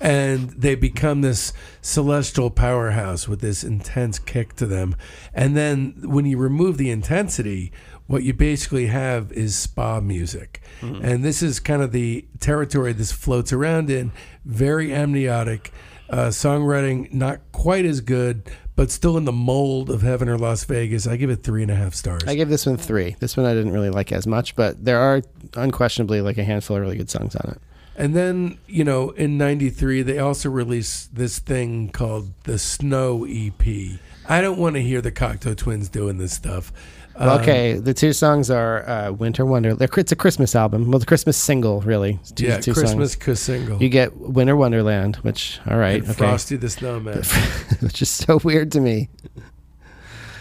[0.00, 1.52] and they become this
[1.82, 4.96] celestial powerhouse with this intense kick to them.
[5.34, 7.70] And then when you remove the intensity,
[8.06, 10.62] what you basically have is spa music,
[11.02, 14.10] and this is kind of the territory this floats around in.
[14.44, 15.72] Very amniotic
[16.10, 20.64] uh, songwriting, not quite as good, but still in the mold of Heaven or Las
[20.64, 21.06] Vegas.
[21.06, 22.22] I give it three and a half stars.
[22.26, 23.16] I give this one three.
[23.20, 25.22] This one I didn't really like as much, but there are
[25.54, 27.60] unquestionably like a handful of really good songs on it.
[27.96, 33.98] and then, you know, in 93, they also released this thing called the Snow EP.
[34.28, 36.72] I don't want to hear the Cocteau Twins doing this stuff.
[37.16, 40.90] Um, okay, the two songs are uh, Winter Wonderland." It's a Christmas album.
[40.90, 42.18] Well, the Christmas single, really.
[42.20, 43.40] It's two, yeah, two Christmas songs.
[43.40, 43.82] Single.
[43.82, 47.22] You get Winter Wonderland, which all right, and okay, Frosty the Snowman.
[47.80, 49.08] which is so weird to me.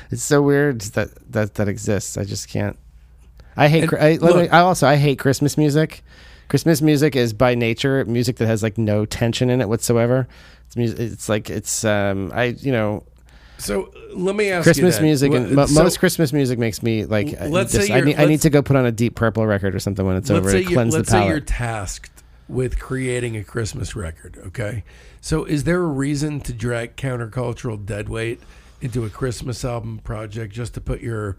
[0.09, 2.17] It's so weird that that that exists.
[2.17, 2.77] I just can't.
[3.55, 3.91] I hate.
[3.91, 6.03] And I, let me, I also I hate Christmas music.
[6.49, 10.27] Christmas music is by nature music that has like no tension in it whatsoever.
[10.67, 10.99] It's music.
[10.99, 13.03] It's like it's um I you know
[13.57, 17.39] So let me ask Christmas music and mo- so most Christmas music makes me like
[17.41, 19.79] let's say I need I need to go put on a Deep Purple record or
[19.79, 23.95] something when it's over you, cleanse let's the say you're tasked with creating a Christmas
[23.95, 24.37] record.
[24.47, 24.83] Okay,
[25.21, 28.41] so is there a reason to drag countercultural deadweight
[28.81, 31.37] into a Christmas album project just to put your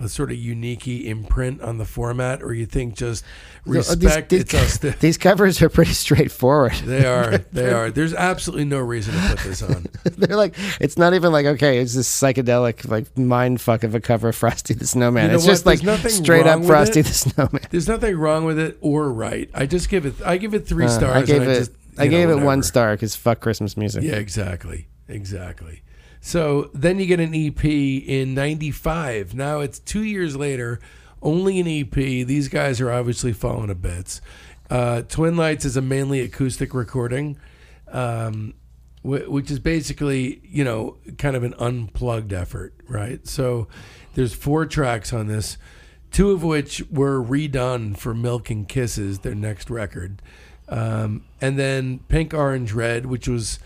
[0.00, 3.24] uh, sort of unique imprint on the format, or you think just
[3.66, 4.78] Uh, these- respect these, it's us?
[5.00, 6.72] these covers are pretty straightforward.
[6.84, 7.38] They are.
[7.52, 7.90] They are.
[7.90, 9.86] There's absolutely no reason to put this on.
[10.04, 14.00] They're like, it's not even like, okay, it's this psychedelic, like mind fuck of a
[14.00, 15.24] cover of Frosty the Snowman.
[15.24, 15.50] You know it's what?
[15.52, 17.62] just like There's nothing straight up Frosty the Snowman.
[17.70, 19.48] There's nothing wrong with it or right.
[19.54, 20.14] I just give it.
[20.24, 21.16] I give it three Uh, stars.
[21.16, 24.02] I gave it, I, just, I know, gave it one star because fuck Christmas music.
[24.02, 24.88] Yeah, exactly.
[25.08, 25.82] Exactly.
[26.26, 29.34] So then you get an EP in 95.
[29.34, 30.80] Now it's two years later,
[31.20, 31.92] only an EP.
[31.92, 34.22] These guys are obviously falling to bits.
[34.70, 37.36] Uh, Twinlights is a mainly acoustic recording,
[37.88, 38.54] um,
[39.02, 43.26] wh- which is basically, you know, kind of an unplugged effort, right?
[43.28, 43.68] So
[44.14, 45.58] there's four tracks on this,
[46.10, 50.22] two of which were redone for Milk and Kisses, their next record.
[50.70, 53.58] Um, and then Pink, Orange, Red, which was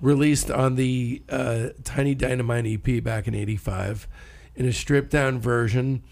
[0.00, 4.08] released on the uh, Tiny Dynamite EP back in '85
[4.56, 6.02] in a stripped down version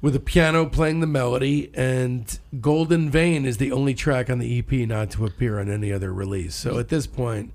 [0.00, 1.70] with a piano playing the melody.
[1.74, 5.92] And Golden Vein is the only track on the EP not to appear on any
[5.92, 6.54] other release.
[6.54, 7.52] So at this point,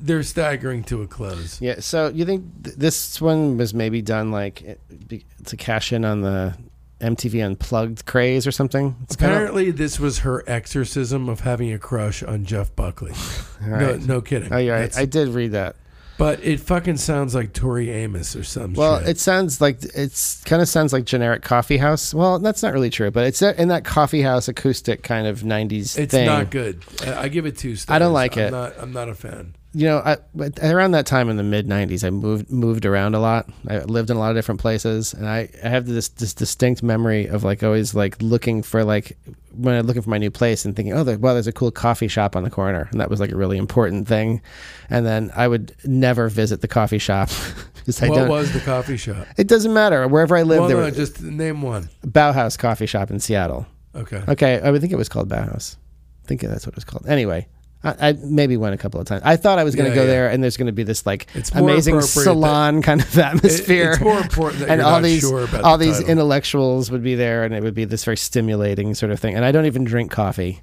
[0.00, 1.60] they're staggering to a close.
[1.60, 1.80] Yeah.
[1.80, 6.22] So you think th- this one was maybe done like be- to cash in on
[6.22, 6.56] the
[7.00, 8.96] MTV Unplugged craze or something?
[9.04, 13.12] It's kinda- Apparently, this was her exorcism of having a crush on Jeff Buckley.
[13.62, 14.52] All No, no kidding.
[14.52, 15.76] Oh, yeah, I, I did read that.
[16.18, 19.08] but it fucking sounds like Tori Amos or some Well, shit.
[19.10, 22.12] it sounds like it's kind of sounds like generic coffee house.
[22.12, 25.96] Well, that's not really true, but it's in that coffee house acoustic kind of '90s
[25.96, 26.26] It's thing.
[26.26, 26.82] not good.
[27.06, 27.94] I I give it two stars.
[27.94, 28.50] I don't like I'm it.
[28.50, 29.54] Not, I'm not a fan.
[29.74, 30.16] You know, I,
[30.62, 33.48] around that time in the mid '90s, I moved moved around a lot.
[33.68, 36.82] I lived in a lot of different places, and I, I have this this distinct
[36.82, 39.18] memory of like always like looking for like
[39.52, 41.70] when I'm looking for my new place and thinking, oh, there, well, there's a cool
[41.70, 44.40] coffee shop on the corner, and that was like a really important thing.
[44.88, 47.28] And then I would never visit the coffee shop
[47.74, 49.26] because I what was the coffee shop?
[49.36, 50.60] it doesn't matter wherever I lived.
[50.60, 51.90] Well, there no, was just name one.
[52.06, 53.66] Bauhaus coffee shop in Seattle.
[53.94, 54.22] Okay.
[54.28, 55.76] Okay, I would think it was called Bauhaus.
[56.24, 57.06] I think that's what it was called.
[57.06, 57.48] Anyway,
[57.84, 59.22] I, I maybe went a couple of times.
[59.24, 60.12] I thought I was going to Yeah, go yeah.
[60.12, 63.92] there, and there's going to be this like It's amazing salon kind of atmosphere.
[63.92, 66.10] it's more important that and all these sure all the these title.
[66.10, 69.36] intellectuals would be there, and it would be this very stimulating sort of thing.
[69.36, 70.60] And I don't even drink coffee.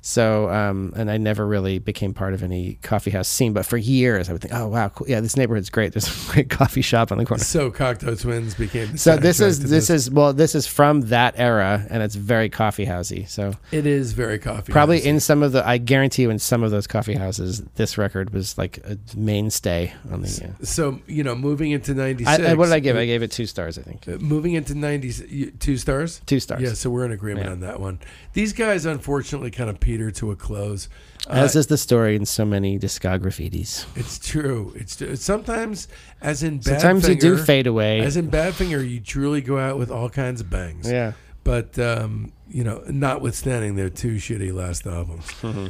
[0.00, 3.52] So, um, and I never really became part of any coffee house scene.
[3.52, 5.08] But for years, I would think, oh wow, cool.
[5.08, 5.92] yeah, this neighborhood's great.
[5.92, 7.42] There's a great coffee shop on the corner.
[7.44, 8.96] So Cocteau Twins became.
[8.96, 12.48] So this is to this is well, this is from that era, and it's very
[12.48, 13.28] coffee housey.
[13.28, 14.72] So It is very coffee.
[14.72, 17.98] Probably in some of the, I guarantee you, in some of those coffee houses, this
[17.98, 20.28] record was like a mainstay on the.
[20.60, 22.40] Uh, So you know, moving into I, '96.
[22.48, 22.96] I, what did I give?
[22.96, 24.06] I gave it two stars, I think.
[24.08, 26.20] Uh, Moving into '90s, two stars.
[26.26, 26.62] Two stars.
[26.62, 27.52] Yeah, so we're in agreement Yeah.
[27.52, 27.98] on that one.
[28.38, 30.88] These guys, unfortunately, kind of peter to a close.
[31.28, 33.84] Uh, As is the story in so many discographies.
[33.96, 34.72] it's true.
[34.76, 35.16] It's true.
[35.16, 35.88] sometimes,
[36.20, 37.98] as in Sometimes you do Badfinger- fade away.
[37.98, 40.88] As in Badfinger, you truly go out with all kinds of bangs.
[40.88, 41.14] yeah.
[41.42, 45.26] But um, you know, notwithstanding their two shitty last albums.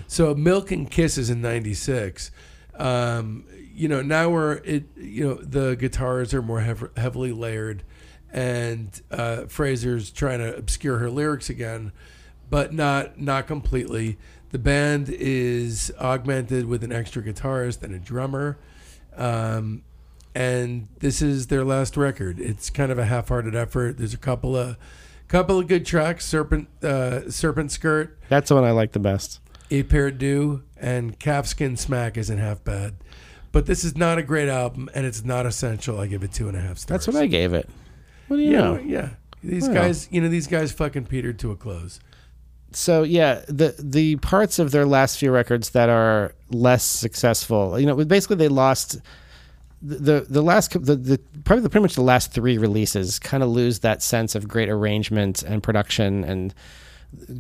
[0.06, 2.30] So Milk and Kisses in '96.
[2.74, 4.84] Um, you know, now we're it.
[4.94, 7.82] You know, the guitars are more hev- heavily layered,
[8.30, 11.92] and uh, Fraser's trying to obscure her lyrics again,
[12.50, 14.18] but not not completely.
[14.50, 18.56] The band is augmented with an extra guitarist and a drummer.
[19.16, 19.82] Um,
[20.34, 22.38] and this is their last record.
[22.38, 23.98] It's kind of a half-hearted effort.
[23.98, 24.76] There's a couple of
[25.26, 29.40] couple of good tracks, Serpent uh, Serpentskirt, That's the one I like the best.
[29.70, 32.94] Eperdu, and Calfskin Smack isn't half bad.
[33.52, 35.98] But this is not a great album, and it's not essential.
[36.00, 37.04] I give it two and a half stars.
[37.04, 37.68] That's what I gave it.
[38.28, 38.78] What do you Yeah, know?
[38.78, 39.08] yeah.
[39.42, 42.00] These guys, you know, these guys fucking petered to a close.
[42.72, 47.86] So yeah, the the parts of their last few records that are less successful, you
[47.86, 48.98] know, basically they lost
[49.80, 53.48] the the last the, the probably the, pretty much the last three releases kind of
[53.48, 56.54] lose that sense of great arrangement and production and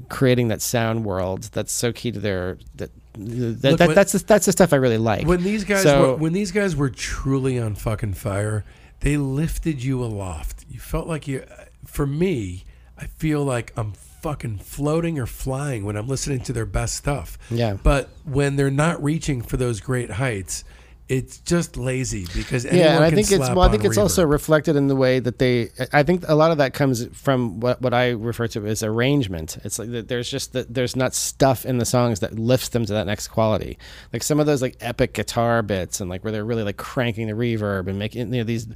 [0.08, 4.12] creating that sound world that's so key to their that, that, Look, that when- that's
[4.12, 5.26] the, that's the stuff I really like.
[5.26, 8.64] When these guys So- were, when these guys were truly on fucking fire,
[9.00, 10.64] they lifted you aloft.
[10.70, 11.44] You felt like you
[11.84, 12.64] for me,
[12.96, 13.92] I feel like I'm
[14.22, 17.38] fucking floating or flying when I'm listening to their best stuff.
[17.50, 17.76] Yeah.
[17.82, 20.64] But when they're not reaching for those great heights,
[21.08, 23.62] it's just lazy because anyone yeah, and I think it's well.
[23.62, 25.70] I think it's also reflected in the way that they.
[25.90, 29.56] I think a lot of that comes from what what I refer to as arrangement.
[29.64, 32.84] It's like that there's just that there's not stuff in the songs that lifts them
[32.84, 33.78] to that next quality.
[34.12, 37.26] Like some of those like epic guitar bits and like where they're really like cranking
[37.26, 38.66] the reverb and making you know these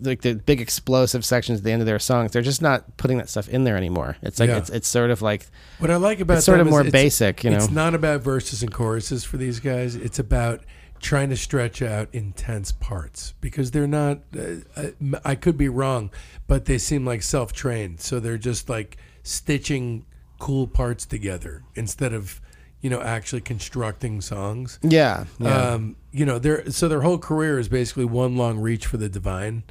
[0.00, 2.32] like the big explosive sections at the end of their songs.
[2.32, 4.16] They're just not putting that stuff in there anymore.
[4.22, 4.58] It's like Yeah.
[4.58, 5.46] it's it's sort of like
[5.78, 7.56] What I like about it's sort of more basic, you know.
[7.56, 9.94] It's not about verses and choruses for these guys.
[9.96, 10.62] It's about
[11.00, 14.18] trying to stretch out intense parts because they're not.
[14.36, 14.92] Uh, I,
[15.24, 16.10] I could be wrong,
[16.46, 18.00] but they seem like self-trained.
[18.00, 20.04] So they're just like stitching
[20.38, 22.40] cool parts together instead of
[22.80, 24.78] you know actually constructing songs.
[24.82, 25.72] yeah, yeah.
[25.72, 29.08] Um, you know, their so their whole career is basically one long reach for the
[29.08, 29.62] divine,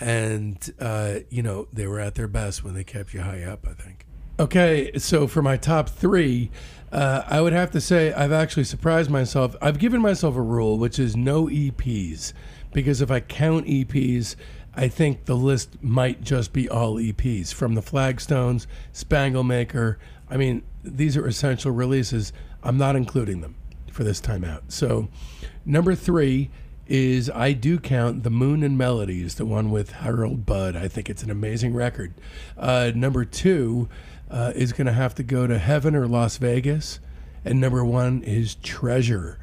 [0.00, 3.66] and uh, you know they were at their best when they kept you high up.
[3.68, 4.06] I think.
[4.38, 6.50] Okay, so for my top three,
[6.90, 9.54] uh, I would have to say I've actually surprised myself.
[9.62, 12.32] I've given myself a rule, which is no EPs,
[12.72, 14.34] because if I count EPs,
[14.74, 19.98] I think the list might just be all EPs from the Flagstones, Spangle Maker.
[20.28, 22.32] I mean, these are essential releases.
[22.62, 23.56] I'm not including them
[23.90, 24.64] for this time out.
[24.68, 25.08] So,
[25.64, 26.50] number three
[26.86, 30.76] is I do count the Moon and Melodies, the one with Harold Budd.
[30.76, 32.14] I think it's an amazing record.
[32.58, 33.88] Uh, number two
[34.30, 37.00] uh, is going to have to go to Heaven or Las Vegas,
[37.44, 39.38] and number one is Treasure.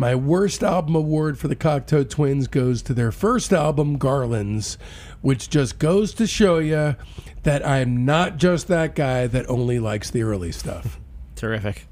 [0.00, 4.78] My worst album award for the Cocteau Twins goes to their first album, Garlands,
[5.20, 6.96] which just goes to show you
[7.42, 10.98] that I'm not just that guy that only likes the early stuff.
[11.34, 11.86] Terrific.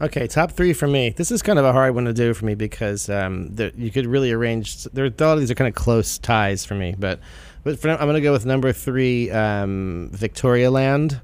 [0.00, 1.10] Okay, top three for me.
[1.10, 3.90] This is kind of a hard one to do for me because um, there, you
[3.90, 4.84] could really arrange.
[4.84, 7.18] There, a lot of these are kind of close ties for me, but
[7.64, 11.20] but for, I'm going to go with number three, um, Victorialand.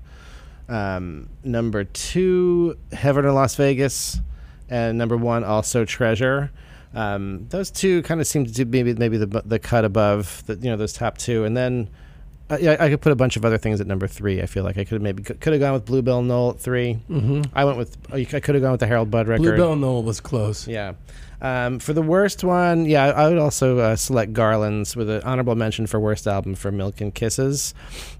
[0.68, 4.18] Um, number two, Heaven or Las Vegas,
[4.68, 6.50] and number one, also Treasure.
[6.94, 10.54] Um, those two kind of seem to be maybe maybe the the cut above the
[10.56, 11.88] you know those top two, and then
[12.50, 14.42] uh, yeah, I could put a bunch of other things at number three.
[14.42, 16.98] I feel like I could have maybe could have gone with Bluebell Knoll at 3
[17.08, 17.42] Mm-hmm.
[17.54, 19.42] I went with I could have gone with the Harold Budd record.
[19.42, 20.68] Bluebell Knoll was close.
[20.68, 20.92] Yeah.
[21.44, 25.54] Um, for the worst one, yeah, I would also uh, select Garlands with an honorable
[25.54, 27.74] mention for worst album for Milk and Kisses.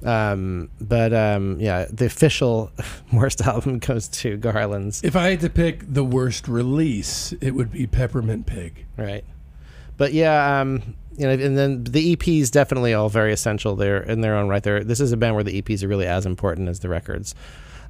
[0.05, 2.71] Um, but um, yeah, the official
[3.15, 5.03] worst album goes to Garlands.
[5.03, 8.85] If I had to pick the worst release, it would be Peppermint Pig.
[8.99, 9.25] Right.
[9.97, 13.75] But yeah, um, you know, and then the EPs definitely all very essential.
[13.75, 14.63] They're in their own right.
[14.63, 17.35] There, this is a band where the EPs are really as important as the records.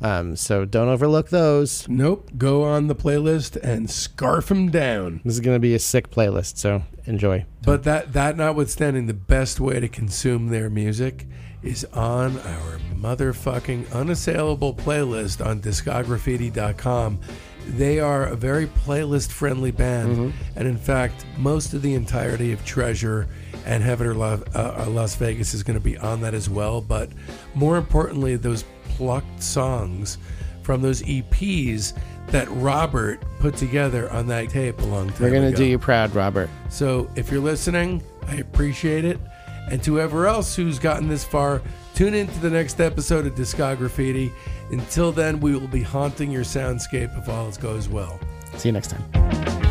[0.00, 1.88] Um, so don't overlook those.
[1.88, 2.30] Nope.
[2.36, 5.20] Go on the playlist and scarf them down.
[5.24, 7.46] This is going to be a sick playlist, so enjoy.
[7.64, 11.26] But that that notwithstanding, the best way to consume their music
[11.62, 17.20] is on our motherfucking unassailable playlist on discograffiti.com.
[17.66, 22.62] They are a very playlist friendly band, and in fact, most of the entirety of
[22.66, 23.26] Treasure
[23.64, 26.82] and Heaven or La- uh, Las Vegas is going to be on that as well.
[26.82, 27.08] But
[27.54, 28.64] more importantly, those
[28.96, 30.18] plucked songs
[30.62, 31.92] from those EPs
[32.28, 35.24] that Robert put together on that tape a long time ago.
[35.24, 36.48] We're going to do you proud, Robert.
[36.70, 39.18] So if you're listening, I appreciate it.
[39.70, 41.62] And to whoever else who's gotten this far,
[41.94, 44.32] tune in to the next episode of Discograffiti.
[44.70, 48.18] Until then, we will be haunting your soundscape if all goes well.
[48.56, 49.63] See you next time.